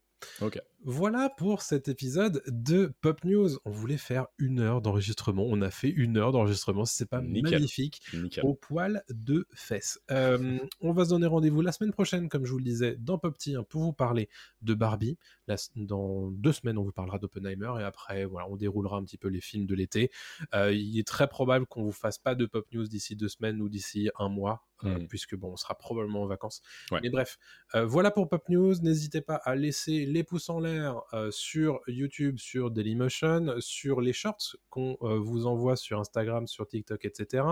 [0.87, 3.49] Voilà pour cet épisode de Pop News.
[3.65, 5.43] On voulait faire une heure d'enregistrement.
[5.47, 6.85] On a fait une heure d'enregistrement.
[6.85, 7.53] C'est pas Nickel.
[7.53, 8.45] magnifique Nickel.
[8.45, 9.99] au poil de fesses.
[10.11, 13.17] Euh, on va se donner rendez-vous la semaine prochaine, comme je vous le disais, dans
[13.17, 14.29] Pop Tea, hein, pour vous parler
[14.61, 15.17] de Barbie.
[15.47, 19.17] La- dans deux semaines, on vous parlera d'Oppenheimer et après, voilà, on déroulera un petit
[19.17, 20.11] peu les films de l'été.
[20.53, 23.59] Euh, il est très probable qu'on vous fasse pas de Pop News d'ici deux semaines
[23.61, 25.07] ou d'ici un mois, euh, Mhm.
[25.07, 26.61] puisque bon, on sera probablement en vacances.
[26.91, 26.99] Ouais.
[27.03, 27.37] Mais bref,
[27.75, 28.75] euh, voilà pour Pop News.
[28.81, 34.13] N'hésitez pas à laisser les pouces en l'air euh, sur YouTube, sur Dailymotion, sur les
[34.13, 37.43] shorts qu'on vous envoie sur Instagram, sur TikTok, etc.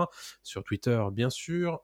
[0.42, 1.80] Sur Twitter, bien sûr.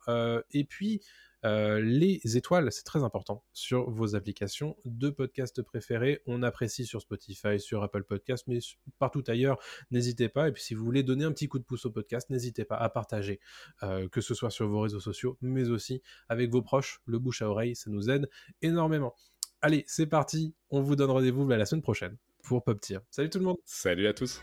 [0.51, 1.01] Et puis,
[1.45, 6.22] euh, les étoiles, c'est très important sur vos applications de podcast préférés.
[6.26, 8.59] On apprécie sur Spotify, sur Apple Podcast, mais
[8.99, 9.59] partout ailleurs,
[9.91, 10.49] n'hésitez pas.
[10.49, 12.76] Et puis, si vous voulez donner un petit coup de pouce au podcast, n'hésitez pas
[12.76, 13.41] à partager,
[13.82, 17.01] euh, que ce soit sur vos réseaux sociaux, mais aussi avec vos proches.
[17.07, 18.28] Le bouche à oreille, ça nous aide
[18.62, 19.14] énormément.
[19.62, 20.55] Allez, c'est parti.
[20.70, 22.99] On vous donne rendez-vous bah, la semaine prochaine pour Pop Tier.
[23.11, 23.59] Salut tout le monde.
[23.64, 24.43] Salut à tous.